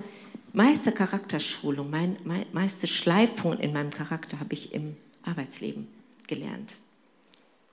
meiste 0.53 0.93
Charakterschulung, 0.93 1.91
meine 1.91 2.47
meiste 2.53 2.87
Schleifung 2.87 3.59
in 3.59 3.73
meinem 3.73 3.91
Charakter 3.91 4.39
habe 4.39 4.53
ich 4.53 4.75
im 4.75 4.97
Arbeitsleben 5.23 5.89
gelernt, 6.27 6.77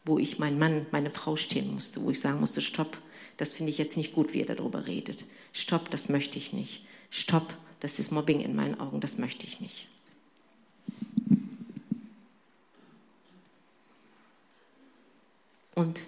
wo 0.05 0.17
ich 0.17 0.39
meinen 0.39 0.57
Mann, 0.57 0.85
meine 0.91 1.11
Frau 1.11 1.35
stehen 1.35 1.73
musste, 1.73 2.01
wo 2.01 2.11
ich 2.11 2.21
sagen 2.21 2.39
musste, 2.39 2.61
stopp, 2.61 2.97
das 3.35 3.51
finde 3.51 3.71
ich 3.71 3.77
jetzt 3.77 3.97
nicht 3.97 4.13
gut, 4.13 4.33
wie 4.33 4.39
ihr 4.39 4.45
darüber 4.45 4.87
redet. 4.87 5.25
Stopp, 5.51 5.91
das 5.91 6.07
möchte 6.07 6.37
ich 6.37 6.53
nicht. 6.53 6.85
Stopp, 7.09 7.53
das 7.81 7.99
ist 7.99 8.13
Mobbing 8.13 8.39
in 8.39 8.55
meinen 8.55 8.79
Augen, 8.79 9.01
das 9.01 9.17
möchte 9.17 9.45
ich 9.45 9.59
nicht. 9.59 9.87
Und 15.75 16.07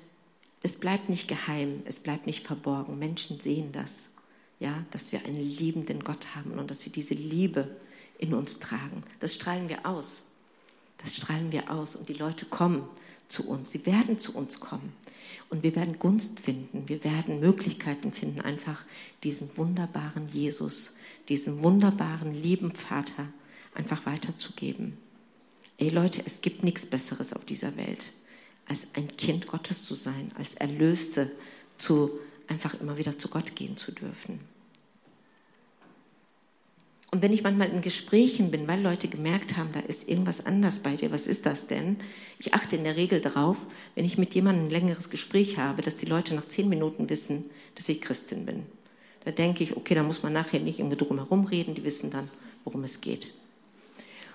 es 0.64 0.78
bleibt 0.78 1.10
nicht 1.10 1.28
geheim, 1.28 1.84
es 1.86 2.00
bleibt 2.00 2.26
nicht 2.26 2.48
verborgen. 2.48 2.98
Menschen 2.98 3.40
sehen 3.40 3.72
das, 3.72 4.10
ja, 4.60 4.86
dass 4.92 5.12
wir 5.12 5.24
einen 5.26 5.40
liebenden 5.40 6.04
Gott 6.04 6.36
haben 6.36 6.58
und 6.58 6.72
dass 6.72 6.86
wir 6.86 6.92
diese 6.92 7.14
Liebe 7.14 7.76
in 8.18 8.34
uns 8.34 8.60
tragen. 8.60 9.04
Das 9.20 9.36
strahlen 9.36 9.70
wir 9.70 9.86
aus. 9.86 10.24
Das 10.98 11.16
strahlen 11.16 11.52
wir 11.52 11.70
aus 11.70 11.96
und 11.96 12.10
die 12.10 12.14
Leute 12.14 12.46
kommen 12.46 12.88
zu 13.28 13.48
uns. 13.48 13.72
Sie 13.72 13.86
werden 13.86 14.18
zu 14.18 14.36
uns 14.36 14.60
kommen 14.60 14.94
und 15.50 15.64
wir 15.64 15.76
werden 15.76 16.00
Gunst 16.00 16.40
finden. 16.40 16.90
Wir 16.90 17.04
werden 17.04 17.40
Möglichkeiten 17.40 18.12
finden, 18.12 18.42
einfach 18.42 18.84
diesen 19.24 19.56
wunderbaren 19.58 20.28
Jesus, 20.28 20.96
diesen 21.30 21.64
wunderbaren 21.64 22.34
lieben 22.34 22.72
Vater 22.72 23.28
einfach 23.76 24.06
weiterzugeben. 24.06 24.98
Ey 25.78 25.90
Leute, 25.90 26.24
es 26.26 26.42
gibt 26.42 26.64
nichts 26.64 26.86
Besseres 26.86 27.34
auf 27.34 27.46
dieser 27.46 27.78
Welt, 27.78 28.12
als 28.68 28.88
ein 28.94 29.16
Kind 29.18 29.48
Gottes 29.48 29.86
zu 29.86 29.96
sein, 29.96 30.32
als 30.38 30.56
Erlöste 30.56 31.32
zu 31.78 32.12
einfach 32.48 32.80
immer 32.80 32.98
wieder 32.98 33.18
zu 33.18 33.30
Gott 33.30 33.56
gehen 33.56 33.78
zu 33.78 33.92
dürfen. 33.92 34.40
Und 37.10 37.22
wenn 37.22 37.32
ich 37.32 37.42
manchmal 37.42 37.70
in 37.70 37.82
Gesprächen 37.82 38.52
bin, 38.52 38.68
weil 38.68 38.82
Leute 38.82 39.08
gemerkt 39.08 39.56
haben, 39.56 39.72
da 39.72 39.80
ist 39.80 40.10
irgendwas 40.10 40.46
anders 40.46 40.80
bei 40.80 40.98
dir, 40.98 41.10
was 41.12 41.26
ist 41.26 41.46
das 41.46 41.68
denn? 41.68 41.98
Ich 42.38 42.54
achte 42.54 42.76
in 42.76 42.84
der 42.84 42.98
Regel 42.98 43.22
darauf, 43.22 43.58
wenn 43.96 44.04
ich 44.04 44.18
mit 44.18 44.36
jemandem 44.36 44.66
ein 44.66 44.72
längeres 44.72 45.10
Gespräch 45.10 45.58
habe, 45.58 45.82
dass 45.82 45.96
die 45.96 46.06
Leute 46.06 46.36
nach 46.36 46.48
zehn 46.48 46.68
Minuten 46.68 47.10
wissen, 47.10 47.46
dass 47.76 47.88
ich 47.88 48.02
Christin 48.02 48.46
bin. 48.46 48.66
Da 49.24 49.32
denke 49.32 49.64
ich, 49.64 49.78
okay, 49.78 49.96
da 49.96 50.04
muss 50.04 50.22
man 50.22 50.34
nachher 50.34 50.60
nicht 50.60 50.80
irgendwie 50.80 50.98
drum 50.98 51.18
herum 51.18 51.46
reden, 51.46 51.76
die 51.76 51.84
wissen 51.86 52.12
dann, 52.12 52.30
worum 52.66 52.84
es 52.84 53.00
geht. 53.00 53.34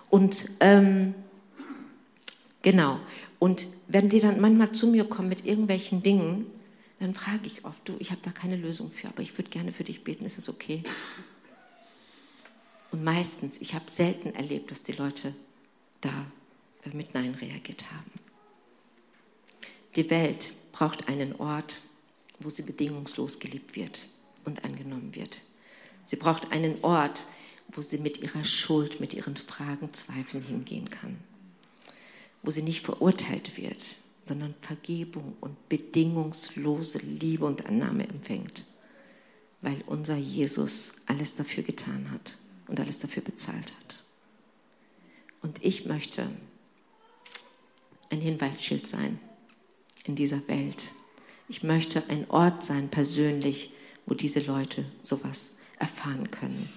Und 0.08 0.46
ähm, 0.60 1.14
genau, 2.62 3.00
und 3.42 3.66
wenn 3.88 4.08
die 4.08 4.20
dann 4.20 4.40
manchmal 4.40 4.70
zu 4.70 4.86
mir 4.86 5.02
kommen 5.02 5.28
mit 5.28 5.44
irgendwelchen 5.44 6.00
Dingen, 6.00 6.46
dann 7.00 7.12
frage 7.12 7.48
ich 7.48 7.64
oft, 7.64 7.88
du, 7.88 7.96
ich 7.98 8.12
habe 8.12 8.20
da 8.22 8.30
keine 8.30 8.54
Lösung 8.54 8.92
für, 8.92 9.08
aber 9.08 9.20
ich 9.20 9.36
würde 9.36 9.50
gerne 9.50 9.72
für 9.72 9.82
dich 9.82 10.04
beten, 10.04 10.24
ist 10.24 10.38
das 10.38 10.48
okay? 10.48 10.84
Und 12.92 13.02
meistens, 13.02 13.60
ich 13.60 13.74
habe 13.74 13.90
selten 13.90 14.32
erlebt, 14.36 14.70
dass 14.70 14.84
die 14.84 14.92
Leute 14.92 15.34
da 16.00 16.26
äh, 16.84 16.96
mit 16.96 17.14
Nein 17.14 17.34
reagiert 17.34 17.90
haben. 17.90 18.12
Die 19.96 20.08
Welt 20.08 20.52
braucht 20.70 21.08
einen 21.08 21.34
Ort, 21.34 21.82
wo 22.38 22.48
sie 22.48 22.62
bedingungslos 22.62 23.40
geliebt 23.40 23.74
wird 23.74 24.06
und 24.44 24.64
angenommen 24.64 25.16
wird. 25.16 25.42
Sie 26.04 26.14
braucht 26.14 26.52
einen 26.52 26.76
Ort, 26.84 27.26
wo 27.72 27.82
sie 27.82 27.98
mit 27.98 28.22
ihrer 28.22 28.44
Schuld, 28.44 29.00
mit 29.00 29.14
ihren 29.14 29.36
Fragen, 29.36 29.92
Zweifeln 29.92 30.44
hingehen 30.44 30.90
kann. 30.90 31.18
Wo 32.42 32.50
sie 32.50 32.62
nicht 32.62 32.84
verurteilt 32.84 33.56
wird, 33.56 33.96
sondern 34.24 34.54
Vergebung 34.60 35.36
und 35.40 35.68
bedingungslose 35.68 36.98
Liebe 36.98 37.44
und 37.44 37.66
Annahme 37.66 38.08
empfängt, 38.08 38.64
weil 39.60 39.82
unser 39.86 40.16
Jesus 40.16 40.92
alles 41.06 41.34
dafür 41.34 41.62
getan 41.62 42.10
hat 42.10 42.38
und 42.68 42.80
alles 42.80 42.98
dafür 42.98 43.22
bezahlt 43.22 43.72
hat. 43.72 44.04
Und 45.42 45.64
ich 45.64 45.86
möchte 45.86 46.28
ein 48.10 48.20
Hinweisschild 48.20 48.86
sein 48.86 49.18
in 50.04 50.14
dieser 50.14 50.46
Welt. 50.48 50.90
Ich 51.48 51.62
möchte 51.62 52.08
ein 52.08 52.30
Ort 52.30 52.62
sein, 52.62 52.88
persönlich, 52.88 53.72
wo 54.06 54.14
diese 54.14 54.40
Leute 54.40 54.84
sowas 55.00 55.52
erfahren 55.78 56.30
können. 56.30 56.68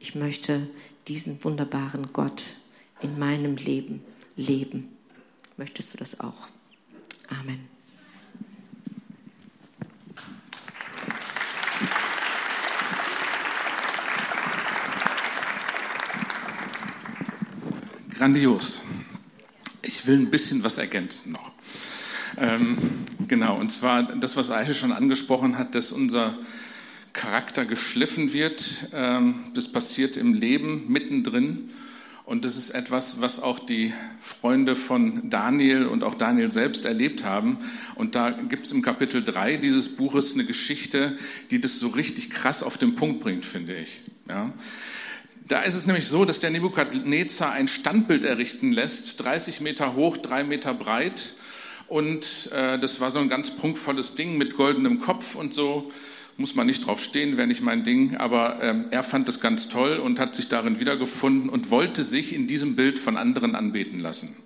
Ich 0.00 0.14
möchte 0.14 0.68
diesen 1.08 1.42
wunderbaren 1.44 2.12
Gott 2.12 2.56
in 3.00 3.18
meinem 3.18 3.56
Leben 3.56 4.02
leben. 4.36 4.93
Möchtest 5.56 5.94
du 5.94 5.98
das 5.98 6.18
auch? 6.18 6.48
Amen. 7.28 7.68
Grandios. 18.16 18.82
Ich 19.82 20.06
will 20.06 20.18
ein 20.18 20.30
bisschen 20.30 20.64
was 20.64 20.78
ergänzen 20.78 21.32
noch. 21.32 21.52
Ähm, 22.36 22.78
genau, 23.28 23.58
und 23.58 23.70
zwar 23.70 24.02
das, 24.02 24.36
was 24.36 24.50
Eiche 24.50 24.74
schon 24.74 24.92
angesprochen 24.92 25.56
hat, 25.56 25.74
dass 25.74 25.92
unser 25.92 26.36
Charakter 27.12 27.64
geschliffen 27.64 28.32
wird. 28.32 28.88
Ähm, 28.92 29.52
das 29.54 29.70
passiert 29.70 30.16
im 30.16 30.34
Leben 30.34 30.86
mittendrin. 30.88 31.70
Und 32.24 32.46
das 32.46 32.56
ist 32.56 32.70
etwas, 32.70 33.20
was 33.20 33.38
auch 33.38 33.58
die 33.58 33.92
Freunde 34.20 34.76
von 34.76 35.28
Daniel 35.28 35.84
und 35.84 36.02
auch 36.02 36.14
Daniel 36.14 36.50
selbst 36.50 36.86
erlebt 36.86 37.22
haben. 37.22 37.58
Und 37.96 38.14
da 38.14 38.30
gibt 38.30 38.64
es 38.64 38.72
im 38.72 38.80
Kapitel 38.80 39.22
3 39.22 39.58
dieses 39.58 39.94
Buches 39.94 40.32
eine 40.32 40.46
Geschichte, 40.46 41.18
die 41.50 41.60
das 41.60 41.78
so 41.78 41.88
richtig 41.88 42.30
krass 42.30 42.62
auf 42.62 42.78
den 42.78 42.94
Punkt 42.94 43.20
bringt, 43.20 43.44
finde 43.44 43.76
ich. 43.76 44.00
Ja. 44.26 44.54
Da 45.46 45.60
ist 45.60 45.74
es 45.74 45.86
nämlich 45.86 46.06
so, 46.06 46.24
dass 46.24 46.40
der 46.40 46.48
Nebukadnezar 46.48 47.52
ein 47.52 47.68
Standbild 47.68 48.24
errichten 48.24 48.72
lässt, 48.72 49.22
30 49.22 49.60
Meter 49.60 49.94
hoch, 49.94 50.16
drei 50.16 50.44
Meter 50.44 50.72
breit. 50.72 51.34
Und 51.88 52.50
äh, 52.52 52.78
das 52.78 53.00
war 53.00 53.10
so 53.10 53.18
ein 53.18 53.28
ganz 53.28 53.50
prunkvolles 53.50 54.14
Ding 54.14 54.38
mit 54.38 54.56
goldenem 54.56 55.00
Kopf 55.00 55.34
und 55.34 55.52
so 55.52 55.92
muss 56.36 56.54
man 56.54 56.66
nicht 56.66 56.86
drauf 56.86 57.00
stehen, 57.00 57.36
wäre 57.36 57.46
nicht 57.46 57.62
mein 57.62 57.84
Ding, 57.84 58.16
aber 58.16 58.62
ähm, 58.62 58.86
er 58.90 59.02
fand 59.02 59.28
es 59.28 59.40
ganz 59.40 59.68
toll 59.68 59.98
und 59.98 60.18
hat 60.18 60.34
sich 60.34 60.48
darin 60.48 60.80
wiedergefunden 60.80 61.48
und 61.48 61.70
wollte 61.70 62.02
sich 62.02 62.34
in 62.34 62.46
diesem 62.46 62.76
Bild 62.76 62.98
von 62.98 63.16
anderen 63.16 63.54
anbeten 63.54 64.00
lassen. 64.00 64.36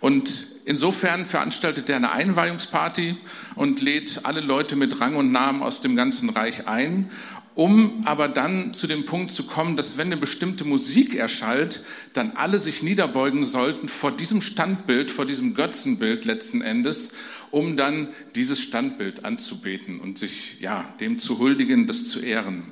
Und 0.00 0.46
insofern 0.64 1.26
veranstaltet 1.26 1.88
er 1.90 1.96
eine 1.96 2.12
Einweihungsparty 2.12 3.16
und 3.56 3.82
lädt 3.82 4.20
alle 4.24 4.40
Leute 4.40 4.76
mit 4.76 5.00
Rang 5.00 5.16
und 5.16 5.32
Namen 5.32 5.62
aus 5.62 5.80
dem 5.80 5.96
ganzen 5.96 6.30
Reich 6.30 6.68
ein 6.68 7.10
um 7.58 8.02
aber 8.04 8.28
dann 8.28 8.72
zu 8.72 8.86
dem 8.86 9.04
Punkt 9.04 9.32
zu 9.32 9.44
kommen, 9.44 9.76
dass 9.76 9.98
wenn 9.98 10.06
eine 10.06 10.16
bestimmte 10.16 10.64
Musik 10.64 11.16
erschallt, 11.16 11.82
dann 12.12 12.30
alle 12.36 12.60
sich 12.60 12.84
niederbeugen 12.84 13.44
sollten 13.44 13.88
vor 13.88 14.12
diesem 14.12 14.42
Standbild, 14.42 15.10
vor 15.10 15.26
diesem 15.26 15.54
Götzenbild 15.54 16.24
letzten 16.24 16.62
Endes, 16.62 17.10
um 17.50 17.76
dann 17.76 18.10
dieses 18.36 18.60
Standbild 18.60 19.24
anzubeten 19.24 19.98
und 19.98 20.18
sich 20.18 20.60
ja, 20.60 20.84
dem 21.00 21.18
zu 21.18 21.40
huldigen, 21.40 21.88
das 21.88 22.04
zu 22.04 22.20
ehren. 22.20 22.62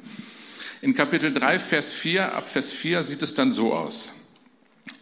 In 0.82 0.94
Kapitel 0.94 1.32
3, 1.32 1.58
Vers 1.58 1.90
4, 1.90 2.36
ab 2.36 2.48
Vers 2.48 2.70
4 2.70 3.02
sieht 3.02 3.22
es 3.22 3.34
dann 3.34 3.50
so 3.50 3.74
aus. 3.74 4.12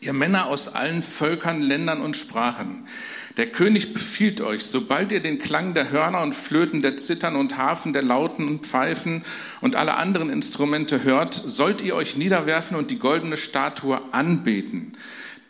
Ihr 0.01 0.15
Männer 0.15 0.47
aus 0.47 0.69
allen 0.69 1.03
Völkern, 1.03 1.61
Ländern 1.61 2.01
und 2.01 2.17
Sprachen, 2.17 2.87
der 3.37 3.51
König 3.51 3.93
befiehlt 3.93 4.41
euch, 4.41 4.65
sobald 4.65 5.11
ihr 5.11 5.21
den 5.21 5.39
Klang 5.39 5.75
der 5.75 5.91
Hörner 5.91 6.23
und 6.23 6.35
Flöten, 6.35 6.83
der 6.83 6.97
Zittern 6.97 7.35
und 7.35 7.57
Harfen, 7.57 7.93
der 7.93 8.03
Lauten 8.03 8.47
und 8.47 8.65
Pfeifen 8.65 9.25
und 9.61 9.75
alle 9.75 9.95
anderen 9.95 10.31
Instrumente 10.31 11.03
hört, 11.03 11.35
sollt 11.35 11.83
ihr 11.83 11.97
euch 11.97 12.17
niederwerfen 12.17 12.77
und 12.77 12.91
die 12.93 12.99
goldene 12.99 13.37
Statue 13.37 14.01
anbeten, 14.13 14.93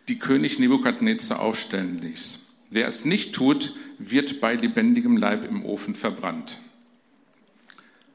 die 0.08 0.18
König 0.18 0.58
Nebukadnezar 0.58 1.40
aufstellen 1.40 1.98
ließ. 2.00 2.40
Wer 2.70 2.88
es 2.88 3.04
nicht 3.04 3.34
tut, 3.34 3.74
wird 3.98 4.40
bei 4.40 4.54
lebendigem 4.54 5.18
Leib 5.18 5.48
im 5.48 5.64
Ofen 5.64 5.94
verbrannt. 5.94 6.58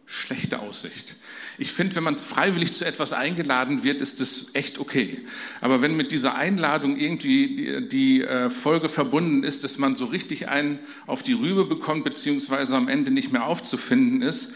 Schlechte 0.08 0.60
Aussicht. 0.60 1.16
Ich 1.60 1.74
finde, 1.74 1.98
wenn 1.98 2.04
man 2.04 2.18
freiwillig 2.18 2.72
zu 2.72 2.86
etwas 2.86 3.12
eingeladen 3.12 3.84
wird, 3.84 4.02
ist 4.02 4.22
das 4.22 4.48
echt 4.54 4.80
okay. 4.80 5.20
Aber 5.60 5.82
wenn 5.82 5.98
mit 5.98 6.12
dieser 6.12 6.36
Einladung 6.36 6.98
irgendwie 6.98 7.56
die, 7.56 7.88
die 7.88 8.22
äh, 8.22 8.50
Folge 8.50 8.88
verbunden 8.88 9.44
ist, 9.44 9.66
dass 9.66 9.78
man 9.78 9.98
so 9.98 10.06
richtig 10.06 10.48
einen 10.48 10.80
auf 11.06 11.22
die 11.22 11.34
Rübe 11.34 11.66
bekommt, 11.66 12.06
beziehungsweise 12.06 12.78
am 12.78 12.88
Ende 12.88 13.12
nicht 13.12 13.34
mehr 13.34 13.46
aufzufinden 13.46 14.22
ist, 14.22 14.54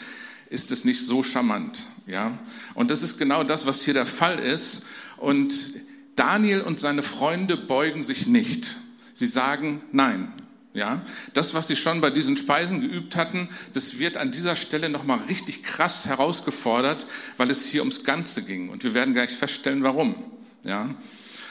ist 0.49 0.71
es 0.71 0.85
nicht 0.85 1.05
so 1.05 1.23
charmant. 1.23 1.87
Ja? 2.07 2.37
Und 2.73 2.89
das 2.89 3.01
ist 3.01 3.17
genau 3.17 3.43
das, 3.43 3.65
was 3.65 3.83
hier 3.83 3.93
der 3.93 4.05
Fall 4.05 4.39
ist. 4.39 4.85
Und 5.17 5.73
Daniel 6.15 6.61
und 6.61 6.79
seine 6.79 7.01
Freunde 7.01 7.57
beugen 7.57 8.03
sich 8.03 8.27
nicht. 8.27 8.77
Sie 9.13 9.27
sagen 9.27 9.81
Nein. 9.91 10.31
Ja, 10.73 11.03
das, 11.33 11.53
was 11.53 11.67
sie 11.67 11.75
schon 11.75 12.01
bei 12.01 12.09
diesen 12.09 12.35
Speisen 12.35 12.81
geübt 12.81 13.15
hatten, 13.15 13.49
das 13.73 13.99
wird 13.99 14.17
an 14.17 14.31
dieser 14.31 14.55
Stelle 14.55 14.89
nochmal 14.89 15.19
richtig 15.29 15.61
krass 15.61 16.07
herausgefordert, 16.07 17.05
weil 17.37 17.51
es 17.51 17.67
hier 17.67 17.81
ums 17.81 18.03
Ganze 18.03 18.41
ging. 18.43 18.69
Und 18.69 18.83
wir 18.83 18.95
werden 18.95 19.13
gleich 19.13 19.31
feststellen, 19.31 19.83
warum. 19.83 20.15
Ja, 20.63 20.89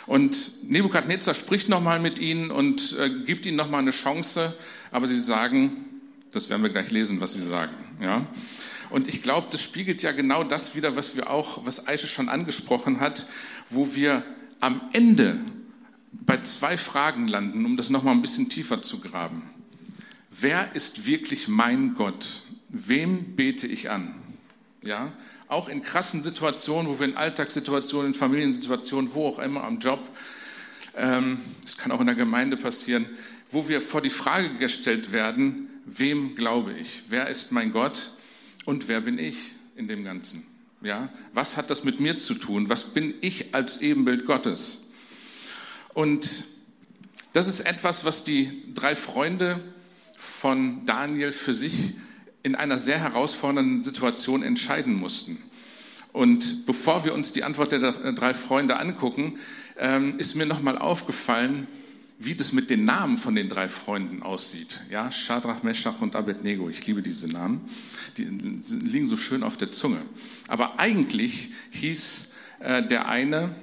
und 0.07 0.65
Nebukadnezar 0.65 1.35
spricht 1.35 1.69
nochmal 1.69 2.01
mit 2.01 2.19
ihnen 2.19 2.51
und 2.51 2.97
äh, 2.99 3.09
gibt 3.25 3.47
ihnen 3.47 3.57
nochmal 3.57 3.81
eine 3.81 3.93
Chance, 3.93 4.55
aber 4.91 5.07
sie 5.07 5.19
sagen, 5.19 5.71
das 6.33 6.51
werden 6.51 6.63
wir 6.63 6.71
gleich 6.71 6.91
lesen, 6.91 7.21
was 7.21 7.35
sie 7.35 7.47
sagen. 7.47 7.73
Ja, 8.01 8.27
und 8.91 9.09
ich 9.09 9.23
glaube, 9.23 9.47
das 9.51 9.63
spiegelt 9.63 10.03
ja 10.03 10.13
genau 10.13 10.43
das 10.43 10.75
wieder, 10.75 10.97
was 10.97 11.17
wir 11.17 11.31
auch, 11.31 11.65
was 11.65 11.87
Aische 11.87 12.09
schon 12.09 12.29
angesprochen 12.29 13.01
hat, 13.01 13.27
wo 13.71 13.95
wir 13.95 14.25
am 14.61 14.81
Ende 14.93 15.39
bei 16.13 16.41
zwei 16.43 16.77
Fragen 16.77 17.27
landen, 17.29 17.65
um 17.65 17.77
das 17.77 17.91
nochmal 17.91 18.15
ein 18.15 18.23
bisschen 18.23 18.49
tiefer 18.49 18.83
zu 18.83 19.01
graben. 19.01 19.43
Wer 20.31 20.75
ist 20.75 21.07
wirklich 21.07 21.49
mein 21.49 21.95
Gott? 21.95 22.43
Wem 22.69 23.37
bete 23.37 23.67
ich 23.67 23.91
an? 23.91 24.15
Ja, 24.83 25.13
auch 25.49 25.69
in 25.69 25.83
krassen 25.83 26.23
Situationen, 26.23 26.91
wo 26.91 26.99
wir 26.99 27.07
in 27.07 27.17
Alltagssituationen, 27.17 28.09
in 28.09 28.15
Familiensituationen, 28.15 29.15
wo 29.15 29.29
auch 29.29 29.39
immer 29.39 29.65
am 29.65 29.79
Job, 29.79 30.01
ähm, 30.97 31.39
das 31.63 31.77
kann 31.77 31.93
auch 31.93 32.01
in 32.01 32.07
der 32.07 32.17
Gemeinde 32.17 32.57
passieren, 32.57 33.07
wo 33.51 33.69
wir 33.69 33.81
vor 33.81 34.01
die 34.01 34.11
Frage 34.11 34.57
gestellt 34.59 35.13
werden, 35.13 35.69
wem 35.85 36.35
glaube 36.35 36.73
ich? 36.73 37.03
Wer 37.09 37.29
ist 37.29 37.53
mein 37.53 37.73
Gott 37.73 38.13
und 38.65 38.89
wer 38.89 39.01
bin 39.01 39.19
ich 39.19 39.53
in 39.77 39.89
dem 39.89 40.05
Ganzen? 40.05 40.47
Ja, 40.81 41.11
was 41.33 41.57
hat 41.57 41.71
das 41.71 41.85
mit 41.85 42.01
mir 42.01 42.17
zu 42.17 42.35
tun? 42.35 42.69
Was 42.69 42.85
bin 42.85 43.15
ich 43.21 43.55
als 43.55 43.81
Ebenbild 43.81 44.27
Gottes? 44.27 44.82
Und 45.95 46.45
das 47.33 47.49
ist 47.49 47.61
etwas, 47.61 48.05
was 48.05 48.25
die 48.25 48.73
drei 48.75 48.95
Freunde 48.97 49.61
von 50.17 50.85
Daniel 50.87 51.33
für 51.33 51.55
sich 51.55 51.95
in 52.43 52.55
einer 52.55 52.79
sehr 52.79 52.99
herausfordernden 52.99 53.85
Situation 53.85 54.43
entscheiden 54.43 54.95
mussten. 54.95 55.39
Und 56.13 56.67
bevor 56.67 57.05
wir 57.05 57.15
uns 57.15 57.33
die 57.33 57.45
Antwort 57.45 57.73
der 57.73 57.93
drei 58.13 58.35
Freunde 58.35 58.79
angucken, 58.79 59.39
ähm, 59.79 60.13
ist 60.19 60.35
mir 60.35 60.45
nochmal 60.47 60.77
aufgefallen, 60.77 61.67
wie 62.19 62.35
das 62.35 62.53
mit 62.53 62.71
den 62.71 62.85
Namen 62.85 63.17
von 63.17 63.35
den 63.35 63.49
drei 63.49 63.69
Freunden 63.69 64.23
aussieht. 64.23 64.83
Ja, 64.91 65.11
Shadrach, 65.11 65.63
Meshach 65.63 66.01
und 66.01 66.15
Abednego. 66.15 66.69
Ich 66.69 66.87
liebe 66.87 67.03
diese 67.03 67.27
Namen. 67.27 67.63
Die 68.17 68.25
liegen 68.25 69.09
so 69.09 69.17
schön 69.17 69.43
auf 69.43 69.57
der 69.57 69.71
Zunge. 69.71 70.03
Aber 70.49 70.79
eigentlich 70.79 71.51
hieß 71.71 72.31
äh, 72.61 72.87
der 72.87 73.09
eine, 73.09 73.55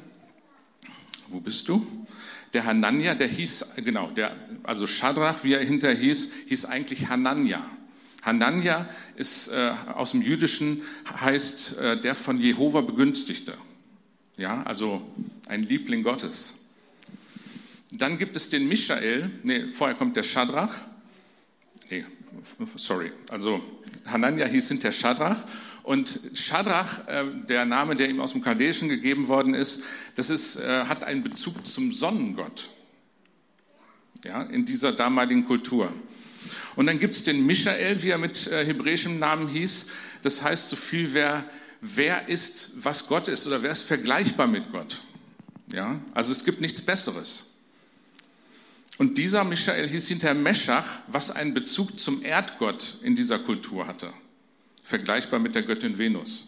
wo 1.30 1.40
bist 1.40 1.68
du? 1.70 1.86
Der 2.54 2.66
Hanania, 2.66 3.16
der 3.16 3.28
hieß, 3.28 3.74
genau, 3.78 4.10
der, 4.12 4.36
also 4.64 4.88
Shadrach, 4.88 5.44
wie 5.44 5.54
er 5.54 5.64
hinterher 5.64 5.98
hieß, 5.98 6.32
hieß 6.48 6.66
eigentlich 6.66 7.10
Hanania. 7.10 7.64
Hanania 8.24 8.90
ist 9.16 9.50
äh, 9.50 9.74
aus 9.94 10.12
dem 10.12 10.22
Jüdischen 10.22 10.82
heißt 11.20 11.78
äh, 11.78 12.02
der 12.02 12.16
von 12.16 12.40
Jehova 12.40 12.82
begünstigte. 12.82 13.56
Ja, 14.38 14.64
also 14.64 15.02
ein 15.48 15.64
Liebling 15.64 16.04
Gottes. 16.04 16.56
Dann 17.92 18.18
gibt 18.18 18.36
es 18.36 18.50
den 18.50 18.68
Michael, 18.68 19.32
nee, 19.44 19.68
vorher 19.68 19.96
kommt 19.96 20.16
der 20.16 20.24
Shadrach. 20.24 20.74
Nee, 21.90 22.06
sorry, 22.76 23.12
also 23.30 23.62
Hanania 24.06 24.46
hieß 24.46 24.68
hinter 24.70 24.92
Shadrach 24.92 25.44
und 25.90 26.20
Shadrach, 26.36 27.08
äh, 27.08 27.26
der 27.48 27.66
Name, 27.66 27.96
der 27.96 28.12
ihm 28.12 28.22
aus 28.22 28.34
dem 28.34 28.44
Chaldäischen 28.44 28.90
gegeben 28.90 29.28
worden 29.28 29.56
ist, 29.56 29.82
das 30.14 30.30
ist, 30.30 30.58
äh, 30.58 30.86
hat 30.86 31.04
einen 31.04 31.24
Bezug 31.24 31.66
zum 31.66 31.94
Sonnengott 31.94 32.70
ja, 34.24 34.44
in 34.44 34.66
dieser 34.66 34.92
damaligen 34.92 35.46
Kultur. 35.46 35.92
Und 36.76 36.86
dann 36.86 37.00
gibt 37.00 37.16
es 37.16 37.24
den 37.24 37.44
Michael, 37.44 38.04
wie 38.04 38.10
er 38.12 38.20
mit 38.20 38.46
äh, 38.46 38.68
hebräischem 38.68 39.18
Namen 39.18 39.48
hieß. 39.48 39.88
Das 40.22 40.44
heißt 40.44 40.70
so 40.70 40.76
viel, 40.76 41.12
wer, 41.16 41.50
wer 41.82 42.30
ist, 42.30 42.70
was 42.76 43.08
Gott 43.08 43.28
ist 43.28 43.48
oder 43.48 43.64
wer 43.64 43.72
ist 43.72 43.82
vergleichbar 43.82 44.46
mit 44.46 44.72
Gott. 44.72 45.02
Ja, 45.74 46.00
also 46.14 46.32
es 46.32 46.46
gibt 46.46 46.62
nichts 46.62 46.84
Besseres. 46.84 47.50
Und 49.00 49.18
dieser 49.18 49.44
Michael 49.44 49.90
hieß 49.90 50.08
hinterher 50.08 50.36
Meschach, 50.36 51.00
was 51.08 51.32
einen 51.32 51.56
Bezug 51.56 51.98
zum 51.98 52.22
Erdgott 52.22 53.00
in 53.02 53.16
dieser 53.16 53.40
Kultur 53.40 53.88
hatte. 53.88 54.14
Vergleichbar 54.90 55.40
mit 55.40 55.54
der 55.54 55.62
Göttin 55.62 56.00
Venus. 56.00 56.48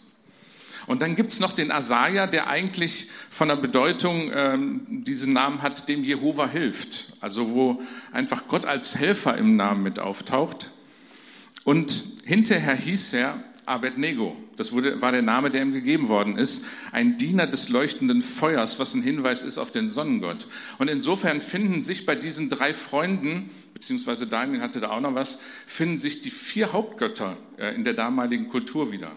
Und 0.87 1.03
dann 1.03 1.15
gibt 1.15 1.31
es 1.31 1.39
noch 1.39 1.53
den 1.53 1.71
Asaja, 1.71 2.25
der 2.25 2.47
eigentlich 2.47 3.07
von 3.29 3.49
der 3.49 3.55
Bedeutung 3.55 4.31
ähm, 4.33 5.03
diesen 5.05 5.31
Namen 5.31 5.61
hat, 5.61 5.87
dem 5.87 6.03
Jehova 6.03 6.47
hilft. 6.47 7.13
Also 7.19 7.51
wo 7.51 7.83
einfach 8.11 8.47
Gott 8.47 8.65
als 8.65 8.95
Helfer 8.95 9.37
im 9.37 9.55
Namen 9.55 9.83
mit 9.83 9.99
auftaucht. 9.99 10.71
Und 11.65 12.03
hinterher 12.25 12.73
hieß 12.73 13.13
er 13.13 13.43
Abednego. 13.67 14.35
Das 14.57 14.71
wurde, 14.71 14.99
war 15.03 15.11
der 15.11 15.21
Name, 15.21 15.51
der 15.51 15.61
ihm 15.61 15.71
gegeben 15.71 16.09
worden 16.09 16.35
ist. 16.35 16.65
Ein 16.91 17.17
Diener 17.17 17.45
des 17.45 17.69
leuchtenden 17.69 18.23
Feuers, 18.23 18.79
was 18.79 18.95
ein 18.95 19.03
Hinweis 19.03 19.43
ist 19.43 19.59
auf 19.59 19.69
den 19.69 19.91
Sonnengott. 19.91 20.47
Und 20.79 20.89
insofern 20.89 21.41
finden 21.41 21.83
sich 21.83 22.07
bei 22.07 22.15
diesen 22.15 22.49
drei 22.49 22.73
Freunden, 22.73 23.51
beziehungsweise 23.81 24.27
Daniel 24.27 24.61
hatte 24.61 24.79
da 24.79 24.91
auch 24.91 25.01
noch 25.01 25.15
was, 25.15 25.39
finden 25.65 25.97
sich 25.97 26.21
die 26.21 26.29
vier 26.29 26.71
Hauptgötter 26.71 27.35
äh, 27.57 27.73
in 27.73 27.83
der 27.83 27.93
damaligen 27.93 28.47
Kultur 28.47 28.91
wieder. 28.91 29.11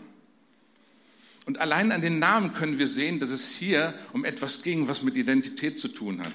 Und 1.45 1.61
allein 1.61 1.93
an 1.93 2.01
den 2.01 2.19
Namen 2.19 2.55
können 2.55 2.79
wir 2.79 2.89
sehen, 2.89 3.21
dass 3.21 3.29
es 3.29 3.55
hier 3.55 3.93
um 4.15 4.25
etwas 4.25 4.63
ging, 4.63 4.89
was 4.89 5.03
mit 5.03 5.17
Identität 5.17 5.79
zu 5.79 5.89
tun 5.89 6.25
hat. 6.25 6.33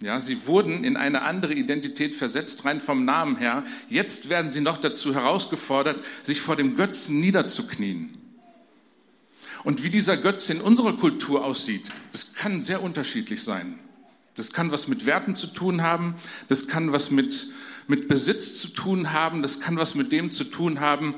Ja, 0.00 0.20
sie 0.20 0.46
wurden 0.46 0.84
in 0.84 0.96
eine 0.96 1.22
andere 1.22 1.52
Identität 1.52 2.14
versetzt, 2.14 2.64
rein 2.64 2.80
vom 2.80 3.04
Namen 3.04 3.36
her. 3.36 3.64
Jetzt 3.88 4.28
werden 4.28 4.52
sie 4.52 4.60
noch 4.60 4.76
dazu 4.76 5.12
herausgefordert, 5.12 6.04
sich 6.22 6.40
vor 6.40 6.54
dem 6.54 6.76
Götzen 6.76 7.18
niederzuknien. 7.18 8.10
Und 9.64 9.82
wie 9.82 9.90
dieser 9.90 10.16
Götze 10.16 10.52
in 10.52 10.60
unserer 10.60 10.96
Kultur 10.96 11.44
aussieht, 11.44 11.90
das 12.12 12.34
kann 12.34 12.62
sehr 12.62 12.80
unterschiedlich 12.80 13.42
sein. 13.42 13.80
Das 14.38 14.52
kann 14.52 14.70
was 14.72 14.88
mit 14.88 15.04
Werten 15.04 15.34
zu 15.34 15.48
tun 15.48 15.82
haben, 15.82 16.14
das 16.48 16.68
kann 16.68 16.92
was 16.92 17.10
mit, 17.10 17.48
mit 17.88 18.08
Besitz 18.08 18.58
zu 18.58 18.68
tun 18.68 19.12
haben, 19.12 19.42
das 19.42 19.60
kann 19.60 19.76
was 19.76 19.94
mit 19.94 20.12
dem 20.12 20.30
zu 20.30 20.44
tun 20.44 20.80
haben, 20.80 21.14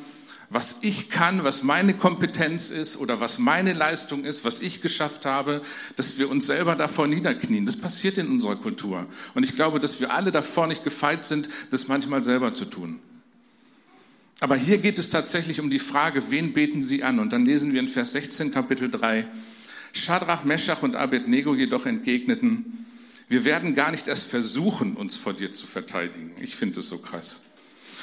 was 0.48 0.76
ich 0.80 1.10
kann, 1.10 1.44
was 1.44 1.62
meine 1.62 1.94
Kompetenz 1.94 2.70
ist 2.70 2.96
oder 2.96 3.20
was 3.20 3.38
meine 3.38 3.72
Leistung 3.72 4.24
ist, 4.24 4.44
was 4.44 4.60
ich 4.60 4.80
geschafft 4.80 5.24
habe, 5.24 5.62
dass 5.94 6.18
wir 6.18 6.28
uns 6.28 6.46
selber 6.46 6.74
davor 6.74 7.06
niederknien. 7.06 7.66
Das 7.66 7.76
passiert 7.76 8.18
in 8.18 8.28
unserer 8.28 8.56
Kultur. 8.56 9.06
Und 9.34 9.44
ich 9.44 9.54
glaube, 9.54 9.78
dass 9.78 10.00
wir 10.00 10.12
alle 10.12 10.32
davor 10.32 10.66
nicht 10.66 10.82
gefeit 10.82 11.24
sind, 11.24 11.48
das 11.70 11.86
manchmal 11.86 12.24
selber 12.24 12.52
zu 12.52 12.64
tun. 12.64 12.98
Aber 14.40 14.56
hier 14.56 14.78
geht 14.78 14.98
es 14.98 15.10
tatsächlich 15.10 15.60
um 15.60 15.70
die 15.70 15.78
Frage, 15.78 16.22
wen 16.30 16.52
beten 16.52 16.82
Sie 16.82 17.04
an? 17.04 17.20
Und 17.20 17.32
dann 17.32 17.44
lesen 17.44 17.72
wir 17.72 17.80
in 17.80 17.88
Vers 17.88 18.12
16 18.12 18.50
Kapitel 18.50 18.90
3, 18.90 19.28
Schadrach, 19.92 20.44
Meschach 20.44 20.82
und 20.82 20.96
Abednego 20.96 21.54
jedoch 21.54 21.86
entgegneten, 21.86 22.79
wir 23.30 23.44
werden 23.44 23.76
gar 23.76 23.92
nicht 23.92 24.08
erst 24.08 24.24
versuchen, 24.24 24.96
uns 24.96 25.16
vor 25.16 25.32
dir 25.32 25.52
zu 25.52 25.68
verteidigen. 25.68 26.32
Ich 26.40 26.56
finde 26.56 26.80
es 26.80 26.88
so 26.88 26.98
krass. 26.98 27.40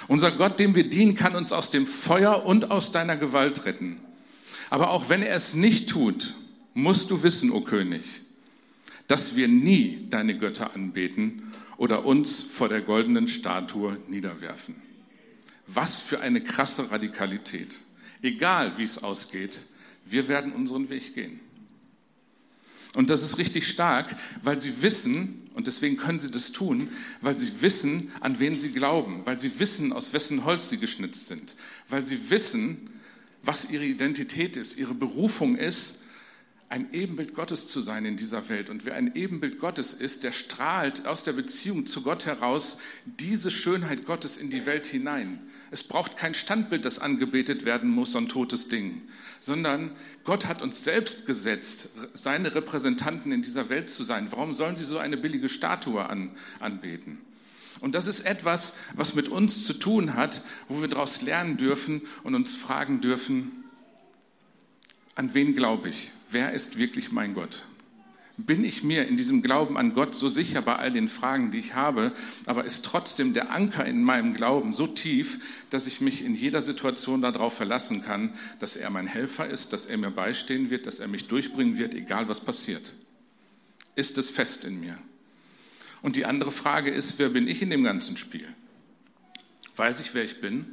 Unser 0.07 0.31
Gott, 0.31 0.57
dem 0.57 0.73
wir 0.73 0.89
dienen, 0.89 1.15
kann 1.15 1.35
uns 1.35 1.51
aus 1.51 1.69
dem 1.69 1.85
Feuer 1.85 2.45
und 2.45 2.71
aus 2.71 2.93
deiner 2.93 3.17
Gewalt 3.17 3.65
retten. 3.65 3.99
Aber 4.69 4.89
auch 4.89 5.09
wenn 5.09 5.21
er 5.21 5.35
es 5.35 5.53
nicht 5.53 5.89
tut, 5.89 6.33
musst 6.73 7.11
du 7.11 7.23
wissen, 7.23 7.51
o 7.51 7.59
König, 7.59 8.05
dass 9.07 9.35
wir 9.35 9.49
nie 9.49 10.07
deine 10.09 10.37
Götter 10.37 10.73
anbeten 10.73 11.51
oder 11.75 12.05
uns 12.05 12.41
vor 12.41 12.69
der 12.69 12.81
goldenen 12.81 13.27
Statue 13.27 13.97
niederwerfen. 14.07 14.75
Was 15.67 15.99
für 15.99 16.21
eine 16.21 16.39
krasse 16.39 16.89
Radikalität. 16.89 17.79
Egal 18.21 18.77
wie 18.77 18.83
es 18.83 19.03
ausgeht, 19.03 19.59
wir 20.05 20.29
werden 20.29 20.53
unseren 20.53 20.89
Weg 20.89 21.13
gehen. 21.15 21.41
Und 22.95 23.09
das 23.09 23.23
ist 23.23 23.37
richtig 23.37 23.67
stark, 23.67 24.15
weil 24.43 24.59
sie 24.59 24.81
wissen, 24.81 25.49
und 25.53 25.67
deswegen 25.67 25.97
können 25.97 26.19
sie 26.19 26.31
das 26.31 26.51
tun, 26.51 26.89
weil 27.21 27.37
sie 27.37 27.61
wissen, 27.61 28.11
an 28.21 28.39
wen 28.39 28.59
sie 28.59 28.71
glauben, 28.71 29.25
weil 29.25 29.39
sie 29.39 29.59
wissen, 29.59 29.93
aus 29.93 30.13
wessen 30.13 30.45
Holz 30.45 30.69
sie 30.69 30.77
geschnitzt 30.77 31.27
sind, 31.27 31.55
weil 31.89 32.05
sie 32.05 32.29
wissen, 32.29 32.89
was 33.43 33.69
ihre 33.69 33.85
Identität 33.85 34.57
ist, 34.57 34.77
ihre 34.77 34.93
Berufung 34.93 35.55
ist, 35.57 35.99
ein 36.69 36.93
Ebenbild 36.93 37.33
Gottes 37.33 37.67
zu 37.67 37.79
sein 37.79 38.05
in 38.05 38.17
dieser 38.17 38.49
Welt. 38.49 38.69
Und 38.69 38.85
wer 38.85 38.95
ein 38.95 39.15
Ebenbild 39.15 39.59
Gottes 39.59 39.93
ist, 39.93 40.23
der 40.23 40.33
strahlt 40.33 41.07
aus 41.07 41.23
der 41.23 41.33
Beziehung 41.33 41.85
zu 41.85 42.01
Gott 42.01 42.25
heraus 42.25 42.77
diese 43.05 43.51
Schönheit 43.51 44.05
Gottes 44.05 44.37
in 44.37 44.49
die 44.49 44.65
Welt 44.65 44.85
hinein. 44.85 45.39
Es 45.69 45.83
braucht 45.83 46.15
kein 46.15 46.33
Standbild, 46.33 46.85
das 46.85 46.99
angebetet 46.99 47.65
werden 47.65 47.89
muss, 47.89 48.13
so 48.13 48.17
ein 48.17 48.29
totes 48.29 48.69
Ding, 48.69 49.01
sondern 49.39 49.91
Gott 50.23 50.45
hat 50.45 50.61
uns 50.61 50.83
selbst 50.83 51.25
gesetzt, 51.25 51.89
seine 52.13 52.55
Repräsentanten 52.55 53.31
in 53.31 53.41
dieser 53.41 53.69
Welt 53.69 53.89
zu 53.89 54.03
sein. 54.03 54.27
Warum 54.31 54.53
sollen 54.53 54.77
sie 54.77 54.85
so 54.85 54.97
eine 54.97 55.17
billige 55.17 55.49
Statue 55.49 56.05
an, 56.05 56.31
anbeten? 56.59 57.17
Und 57.79 57.93
das 57.93 58.07
ist 58.07 58.21
etwas, 58.21 58.75
was 58.95 59.13
mit 59.13 59.29
uns 59.29 59.65
zu 59.65 59.73
tun 59.73 60.15
hat, 60.15 60.41
wo 60.67 60.81
wir 60.81 60.87
daraus 60.87 61.21
lernen 61.21 61.57
dürfen 61.57 62.01
und 62.23 62.33
uns 62.33 62.55
fragen 62.55 63.01
dürfen, 63.01 63.51
an 65.15 65.33
wen 65.33 65.55
glaube 65.55 65.89
ich? 65.89 66.11
Wer 66.29 66.53
ist 66.53 66.77
wirklich 66.77 67.11
mein 67.11 67.33
Gott? 67.33 67.65
Bin 68.37 68.63
ich 68.63 68.83
mir 68.83 69.07
in 69.07 69.17
diesem 69.17 69.41
Glauben 69.41 69.77
an 69.77 69.95
Gott 69.95 70.13
so 70.13 70.27
sicher 70.27 70.61
bei 70.61 70.75
all 70.75 70.91
den 70.91 71.07
Fragen, 71.07 71.49
die 71.49 71.57
ich 71.57 71.73
habe, 71.73 72.11
aber 72.45 72.65
ist 72.65 72.85
trotzdem 72.85 73.33
der 73.33 73.51
Anker 73.51 73.83
in 73.85 74.03
meinem 74.03 74.35
Glauben 74.35 74.73
so 74.73 74.85
tief, 74.85 75.39
dass 75.71 75.87
ich 75.87 76.01
mich 76.01 76.23
in 76.23 76.35
jeder 76.35 76.61
Situation 76.61 77.23
darauf 77.23 77.55
verlassen 77.55 78.03
kann, 78.03 78.33
dass 78.59 78.75
er 78.75 78.91
mein 78.91 79.07
Helfer 79.07 79.47
ist, 79.47 79.73
dass 79.73 79.87
er 79.87 79.97
mir 79.97 80.11
beistehen 80.11 80.69
wird, 80.69 80.85
dass 80.85 80.99
er 80.99 81.07
mich 81.07 81.27
durchbringen 81.27 81.77
wird, 81.77 81.95
egal 81.95 82.29
was 82.29 82.39
passiert. 82.39 82.93
Ist 83.95 84.19
es 84.19 84.29
fest 84.29 84.63
in 84.63 84.79
mir? 84.79 84.97
Und 86.03 86.15
die 86.15 86.25
andere 86.25 86.51
Frage 86.51 86.91
ist, 86.91 87.17
wer 87.17 87.29
bin 87.29 87.47
ich 87.47 87.63
in 87.63 87.71
dem 87.71 87.83
ganzen 87.83 88.17
Spiel? 88.17 88.47
Weiß 89.75 89.99
ich, 89.99 90.13
wer 90.13 90.23
ich 90.23 90.41
bin 90.41 90.65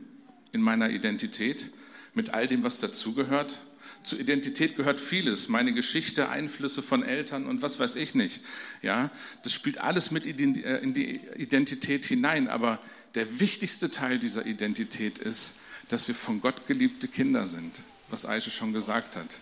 in 0.53 0.61
meiner 0.61 0.91
Identität, 0.91 1.71
mit 2.13 2.35
all 2.35 2.47
dem, 2.47 2.63
was 2.63 2.79
dazugehört? 2.79 3.63
Zur 4.05 4.21
Identität 4.21 4.77
gehört 4.77 5.01
vieles, 5.01 5.49
meine 5.49 5.73
Geschichte, 5.73 6.29
Einflüsse 6.29 6.83
von 6.83 7.03
Eltern 7.03 7.47
und 7.47 7.63
was 7.63 7.79
weiß 7.79 7.97
ich 7.97 8.15
nicht. 8.15 8.43
Ja, 8.83 9.11
das 9.43 9.55
spielt 9.55 9.79
alles 9.79 10.11
mit 10.11 10.27
äh, 10.27 10.77
in 10.79 10.93
die 10.93 11.21
Identität 11.37 12.05
hinein. 12.05 12.49
Aber 12.49 12.79
der 13.15 13.41
wichtigste 13.41 13.91
Teil 13.91 14.19
dieser 14.19 14.45
Identität 14.45 15.19
ist, 15.19 15.55
dass 15.89 16.07
wir 16.07 16.15
von 16.15 16.43
Gott 16.43 16.67
geliebte 16.67 17.09
Kinder 17.09 17.47
sind, 17.47 17.81
was 18.11 18.27
Aische 18.27 18.51
schon 18.51 18.75
gesagt 18.75 19.17
hat. 19.17 19.41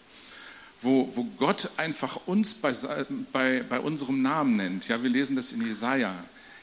Wo, 0.80 1.10
wo 1.14 1.24
Gott 1.38 1.70
einfach 1.76 2.26
uns 2.26 2.54
bei, 2.54 2.72
bei, 3.32 3.64
bei 3.68 3.80
unserem 3.80 4.22
Namen 4.22 4.56
nennt. 4.56 4.86
Ja, 4.86 5.02
wir 5.02 5.10
lesen 5.10 5.34
das 5.34 5.50
in 5.50 5.66
Jesaja. 5.66 6.14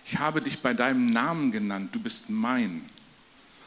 Ich 0.06 0.20
habe 0.20 0.42
dich 0.42 0.60
bei 0.60 0.74
deinem 0.74 1.06
Namen 1.06 1.52
genannt, 1.52 1.90
du 1.94 2.00
bist 2.00 2.30
mein. 2.30 2.82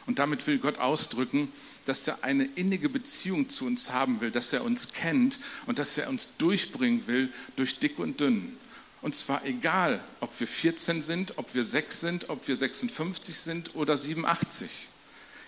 Und 0.07 0.17
damit 0.19 0.45
will 0.47 0.57
Gott 0.57 0.79
ausdrücken, 0.79 1.49
dass 1.85 2.07
er 2.07 2.23
eine 2.23 2.45
innige 2.55 2.89
Beziehung 2.89 3.49
zu 3.49 3.65
uns 3.65 3.91
haben 3.91 4.21
will, 4.21 4.31
dass 4.31 4.53
er 4.53 4.63
uns 4.63 4.93
kennt 4.93 5.39
und 5.65 5.79
dass 5.79 5.97
er 5.97 6.09
uns 6.09 6.29
durchbringen 6.37 7.07
will 7.07 7.29
durch 7.55 7.79
dick 7.79 7.99
und 7.99 8.19
dünn. 8.19 8.57
Und 9.01 9.15
zwar 9.15 9.45
egal, 9.45 10.01
ob 10.21 10.39
wir 10.39 10.47
14 10.47 11.01
sind, 11.01 11.37
ob 11.37 11.53
wir 11.53 11.65
6 11.65 11.99
sind, 11.99 12.29
ob 12.29 12.47
wir 12.47 12.55
56 12.55 13.37
sind 13.37 13.75
oder 13.75 13.97
87. 13.97 14.87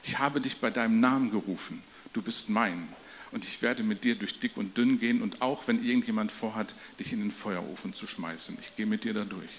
Ich 0.04 0.20
habe 0.20 0.42
dich 0.42 0.58
bei 0.58 0.70
deinem 0.70 1.00
Namen 1.00 1.32
gerufen. 1.32 1.82
Du 2.12 2.22
bist 2.22 2.50
mein. 2.50 2.88
Und 3.32 3.46
ich 3.46 3.62
werde 3.62 3.84
mit 3.84 4.04
dir 4.04 4.16
durch 4.16 4.40
dick 4.40 4.56
und 4.56 4.78
dünn 4.78 5.00
gehen 5.00 5.22
und 5.22 5.42
auch 5.42 5.68
wenn 5.68 5.84
irgendjemand 5.84 6.32
vorhat, 6.32 6.74
dich 7.00 7.12
in 7.12 7.20
den 7.20 7.32
Feuerofen 7.32 7.94
zu 7.94 8.08
schmeißen. 8.08 8.58
Ich 8.62 8.76
gehe 8.76 8.86
mit 8.86 9.04
dir 9.04 9.14
da 9.14 9.24
durch. 9.24 9.50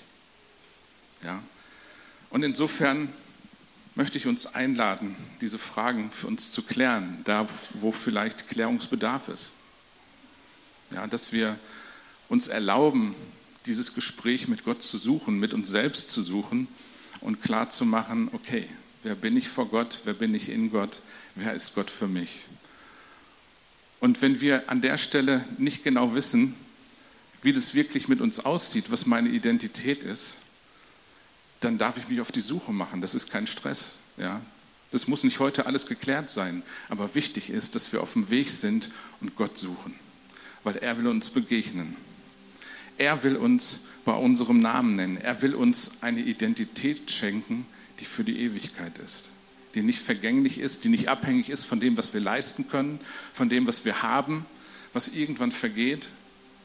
Ja? 1.22 1.43
Und 2.31 2.43
insofern 2.43 3.12
möchte 3.97 4.18
ich 4.18 4.26
uns 4.26 4.47
einladen, 4.47 5.16
diese 5.40 5.59
Fragen 5.59 6.12
für 6.12 6.28
uns 6.28 6.53
zu 6.53 6.62
klären, 6.62 7.22
da 7.24 7.49
wo 7.74 7.90
vielleicht 7.90 8.49
Klärungsbedarf 8.49 9.28
ist. 9.28 9.51
Ja, 10.92 11.07
dass 11.07 11.32
wir 11.32 11.59
uns 12.28 12.47
erlauben, 12.47 13.14
dieses 13.64 13.94
Gespräch 13.94 14.47
mit 14.47 14.64
Gott 14.64 14.82
zu 14.82 14.99
suchen, 14.99 15.40
mit 15.40 15.53
uns 15.53 15.68
selbst 15.68 16.11
zu 16.11 16.22
suchen 16.22 16.68
und 17.20 17.42
klar 17.42 17.70
zu 17.70 17.84
machen, 17.84 18.28
okay, 18.32 18.68
wer 19.03 19.14
bin 19.14 19.36
ich 19.36 19.49
vor 19.49 19.66
Gott, 19.68 20.01
wer 20.05 20.14
bin 20.14 20.34
ich 20.34 20.51
in 20.51 20.70
Gott, 20.70 21.01
wer 21.34 21.55
ist 21.55 21.74
Gott 21.74 21.90
für 21.90 22.07
mich? 22.07 22.42
Und 23.99 24.20
wenn 24.20 24.40
wir 24.42 24.68
an 24.68 24.82
der 24.82 24.99
Stelle 24.99 25.44
nicht 25.57 25.82
genau 25.82 26.14
wissen, 26.14 26.55
wie 27.42 27.55
das 27.55 27.74
wirklich 27.74 28.09
mit 28.09 28.20
uns 28.20 28.40
aussieht, 28.40 28.90
was 28.90 29.07
meine 29.07 29.30
Identität 29.30 30.03
ist, 30.03 30.36
dann 31.66 31.78
darf 31.78 31.98
ich 31.98 32.08
mich 32.08 32.20
auf 32.20 32.30
die 32.30 32.40
Suche 32.40 32.72
machen. 32.72 33.00
Das 33.00 33.14
ist 33.14 33.28
kein 33.28 33.46
Stress. 33.46 33.94
Ja? 34.16 34.40
Das 34.92 35.08
muss 35.08 35.24
nicht 35.24 35.40
heute 35.40 35.66
alles 35.66 35.86
geklärt 35.86 36.30
sein, 36.30 36.62
aber 36.88 37.14
wichtig 37.14 37.50
ist, 37.50 37.74
dass 37.74 37.92
wir 37.92 38.00
auf 38.00 38.12
dem 38.12 38.30
Weg 38.30 38.50
sind 38.50 38.90
und 39.20 39.34
Gott 39.34 39.58
suchen, 39.58 39.94
weil 40.62 40.76
er 40.76 40.96
will 40.96 41.08
uns 41.08 41.28
begegnen. 41.28 41.96
Er 42.98 43.22
will 43.24 43.36
uns 43.36 43.80
bei 44.04 44.12
unserem 44.12 44.60
Namen 44.60 44.96
nennen. 44.96 45.16
Er 45.16 45.42
will 45.42 45.54
uns 45.54 45.90
eine 46.00 46.20
Identität 46.20 47.10
schenken, 47.10 47.66
die 47.98 48.04
für 48.04 48.22
die 48.22 48.40
Ewigkeit 48.40 48.96
ist, 49.04 49.28
die 49.74 49.82
nicht 49.82 50.00
vergänglich 50.00 50.58
ist, 50.58 50.84
die 50.84 50.88
nicht 50.88 51.08
abhängig 51.08 51.50
ist 51.50 51.64
von 51.64 51.80
dem, 51.80 51.96
was 51.96 52.14
wir 52.14 52.20
leisten 52.20 52.68
können, 52.68 53.00
von 53.34 53.48
dem, 53.48 53.66
was 53.66 53.84
wir 53.84 54.02
haben, 54.02 54.46
was 54.92 55.08
irgendwann 55.08 55.50
vergeht. 55.50 56.08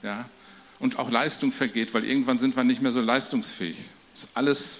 Ja? 0.04 0.30
Und 0.78 1.00
auch 1.00 1.10
Leistung 1.10 1.52
vergeht, 1.52 1.94
weil 1.96 2.06
irgendwann 2.06 2.38
sind 2.38 2.56
wir 2.56 2.64
nicht 2.64 2.82
mehr 2.84 2.92
so 2.92 3.02
leistungsfähig. 3.02 3.78
Das 4.12 4.26
ist 4.26 4.30
alles, 4.36 4.80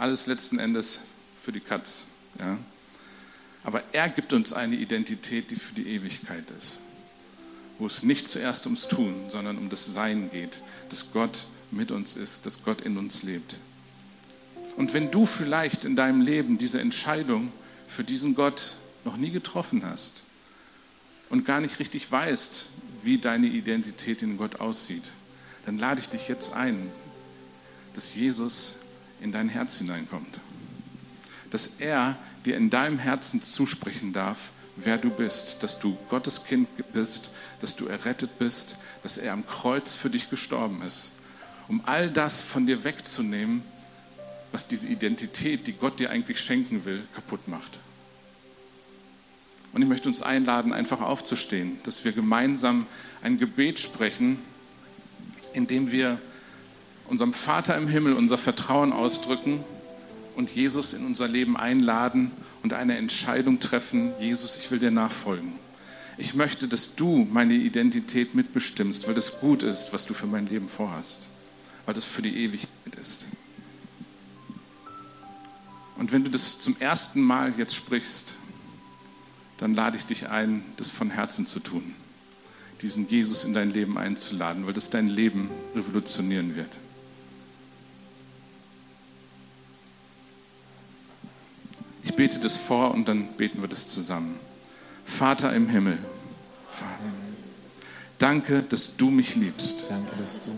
alles 0.00 0.26
letzten 0.26 0.58
Endes 0.58 0.98
für 1.42 1.52
die 1.52 1.60
Katz. 1.60 2.04
Ja? 2.38 2.58
Aber 3.62 3.82
er 3.92 4.08
gibt 4.08 4.32
uns 4.32 4.52
eine 4.52 4.76
Identität, 4.76 5.50
die 5.50 5.56
für 5.56 5.74
die 5.74 5.88
Ewigkeit 5.88 6.44
ist. 6.58 6.78
Wo 7.78 7.86
es 7.86 8.02
nicht 8.02 8.28
zuerst 8.28 8.66
ums 8.66 8.88
Tun, 8.88 9.14
sondern 9.30 9.58
um 9.58 9.68
das 9.68 9.86
Sein 9.86 10.30
geht. 10.30 10.62
Dass 10.88 11.12
Gott 11.12 11.46
mit 11.70 11.90
uns 11.90 12.16
ist, 12.16 12.46
dass 12.46 12.62
Gott 12.62 12.80
in 12.80 12.96
uns 12.96 13.22
lebt. 13.22 13.56
Und 14.76 14.94
wenn 14.94 15.10
du 15.10 15.26
vielleicht 15.26 15.84
in 15.84 15.96
deinem 15.96 16.22
Leben 16.22 16.56
diese 16.56 16.80
Entscheidung 16.80 17.52
für 17.86 18.04
diesen 18.04 18.34
Gott 18.34 18.76
noch 19.04 19.16
nie 19.16 19.30
getroffen 19.30 19.84
hast 19.84 20.22
und 21.28 21.44
gar 21.44 21.60
nicht 21.60 21.78
richtig 21.78 22.10
weißt, 22.10 22.66
wie 23.02 23.18
deine 23.18 23.46
Identität 23.46 24.22
in 24.22 24.36
Gott 24.36 24.60
aussieht, 24.60 25.04
dann 25.66 25.78
lade 25.78 26.00
ich 26.00 26.08
dich 26.08 26.28
jetzt 26.28 26.54
ein, 26.54 26.90
dass 27.94 28.14
Jesus 28.14 28.74
in 29.20 29.32
dein 29.32 29.48
Herz 29.48 29.78
hineinkommt. 29.78 30.38
Dass 31.50 31.72
er 31.78 32.16
dir 32.44 32.56
in 32.56 32.70
deinem 32.70 32.98
Herzen 32.98 33.42
zusprechen 33.42 34.12
darf, 34.12 34.50
wer 34.76 34.98
du 34.98 35.10
bist, 35.10 35.62
dass 35.62 35.78
du 35.78 35.96
Gottes 36.08 36.44
Kind 36.44 36.68
bist, 36.92 37.30
dass 37.60 37.76
du 37.76 37.86
errettet 37.86 38.38
bist, 38.38 38.76
dass 39.02 39.18
er 39.18 39.32
am 39.32 39.46
Kreuz 39.46 39.94
für 39.94 40.10
dich 40.10 40.30
gestorben 40.30 40.82
ist, 40.82 41.12
um 41.68 41.82
all 41.86 42.10
das 42.10 42.40
von 42.40 42.66
dir 42.66 42.84
wegzunehmen, 42.84 43.62
was 44.52 44.66
diese 44.66 44.88
Identität, 44.88 45.66
die 45.66 45.72
Gott 45.72 45.98
dir 45.98 46.10
eigentlich 46.10 46.40
schenken 46.40 46.84
will, 46.84 47.02
kaputt 47.14 47.46
macht. 47.46 47.78
Und 49.72 49.82
ich 49.82 49.88
möchte 49.88 50.08
uns 50.08 50.22
einladen, 50.22 50.72
einfach 50.72 51.00
aufzustehen, 51.00 51.78
dass 51.84 52.04
wir 52.04 52.12
gemeinsam 52.12 52.86
ein 53.22 53.38
Gebet 53.38 53.78
sprechen, 53.78 54.38
in 55.52 55.66
dem 55.66 55.92
wir 55.92 56.18
unserem 57.10 57.32
Vater 57.32 57.76
im 57.76 57.88
Himmel 57.88 58.12
unser 58.12 58.38
Vertrauen 58.38 58.92
ausdrücken 58.92 59.64
und 60.36 60.48
Jesus 60.48 60.92
in 60.92 61.04
unser 61.04 61.26
Leben 61.26 61.56
einladen 61.56 62.30
und 62.62 62.72
eine 62.72 62.96
Entscheidung 62.96 63.58
treffen, 63.58 64.12
Jesus, 64.20 64.56
ich 64.56 64.70
will 64.70 64.78
dir 64.78 64.92
nachfolgen. 64.92 65.52
Ich 66.18 66.34
möchte, 66.34 66.68
dass 66.68 66.94
du 66.94 67.26
meine 67.30 67.54
Identität 67.54 68.34
mitbestimmst, 68.34 69.08
weil 69.08 69.14
das 69.14 69.40
gut 69.40 69.62
ist, 69.64 69.92
was 69.92 70.06
du 70.06 70.14
für 70.14 70.26
mein 70.26 70.46
Leben 70.46 70.68
vorhast, 70.68 71.20
weil 71.84 71.94
das 71.94 72.04
für 72.04 72.22
die 72.22 72.44
Ewigkeit 72.44 72.94
ist. 73.02 73.26
Und 75.98 76.12
wenn 76.12 76.22
du 76.22 76.30
das 76.30 76.60
zum 76.60 76.76
ersten 76.78 77.20
Mal 77.20 77.52
jetzt 77.58 77.74
sprichst, 77.74 78.36
dann 79.58 79.74
lade 79.74 79.96
ich 79.96 80.06
dich 80.06 80.28
ein, 80.28 80.62
das 80.76 80.90
von 80.90 81.10
Herzen 81.10 81.44
zu 81.46 81.58
tun, 81.58 81.94
diesen 82.82 83.08
Jesus 83.08 83.44
in 83.44 83.52
dein 83.52 83.70
Leben 83.70 83.98
einzuladen, 83.98 84.64
weil 84.64 84.74
das 84.74 84.90
dein 84.90 85.08
Leben 85.08 85.50
revolutionieren 85.74 86.54
wird. 86.54 86.78
Bete 92.20 92.38
das 92.38 92.54
vor 92.54 92.90
und 92.92 93.08
dann 93.08 93.28
beten 93.38 93.62
wir 93.62 93.68
das 93.68 93.88
zusammen. 93.88 94.38
Vater 95.06 95.54
im 95.54 95.70
Himmel, 95.70 95.96
danke, 98.18 98.62
dass 98.62 98.94
du 98.98 99.08
mich 99.08 99.36
liebst. 99.36 99.84
Danke, 99.88 100.12
dass 100.20 100.34
du 100.44 100.50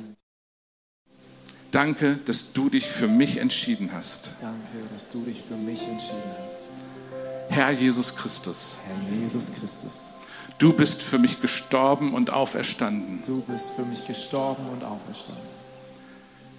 Danke, 1.71 2.19
dass 2.27 2.53
du 2.53 2.69
dich 2.69 2.89
für 2.89 3.07
mich 3.07 3.37
entschieden 3.37 3.91
hast. 3.95 4.33
Danke, 4.41 4.89
dass 4.93 5.09
du 5.11 5.21
dich 5.21 5.41
für 5.41 5.55
mich 5.55 5.81
entschieden 5.83 6.35
hast. 6.37 7.55
Herr 7.57 7.71
Jesus 7.71 8.17
Christus, 8.17 8.77
Herr 8.85 9.21
Jesus 9.21 9.53
Christus, 9.55 10.17
du 10.59 10.73
bist 10.73 11.01
für 11.01 11.19
mich 11.19 11.41
gestorben 11.41 12.13
und 12.13 12.31
auferstanden. 12.31 13.23
du 13.25 13.41
bist 13.43 13.71
für 13.77 13.85
mich 13.85 14.05
gestorben 14.05 14.67
und 14.67 14.85
auferstanden. 14.85 15.47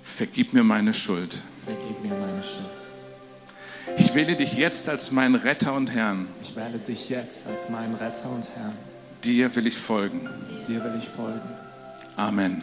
Vergib 0.01 0.53
mir 0.53 0.63
meine 0.63 0.93
Schuld. 0.93 1.41
Vergib 1.65 2.01
mir 2.01 2.17
meine 2.17 2.41
Schuld. 2.41 2.82
Ich 3.97 4.15
wähle 4.15 4.35
dich 4.35 4.53
jetzt 4.53 4.89
als 4.89 5.11
meinen 5.11 5.35
Retter 5.35 5.73
und 5.73 5.87
Herrn. 5.87 6.27
Ich 6.41 6.55
wähle 6.55 6.77
dich 6.79 7.09
jetzt 7.09 7.47
als 7.47 7.69
meinen 7.69 7.95
Retter 7.95 8.29
und 8.29 8.45
Herrn. 8.55 8.73
Dir 9.23 9.55
will 9.55 9.67
ich 9.67 9.77
folgen. 9.77 10.29
Dir 10.67 10.83
will 10.83 10.95
ich 10.97 11.07
folgen. 11.07 11.41
Amen. 12.15 12.61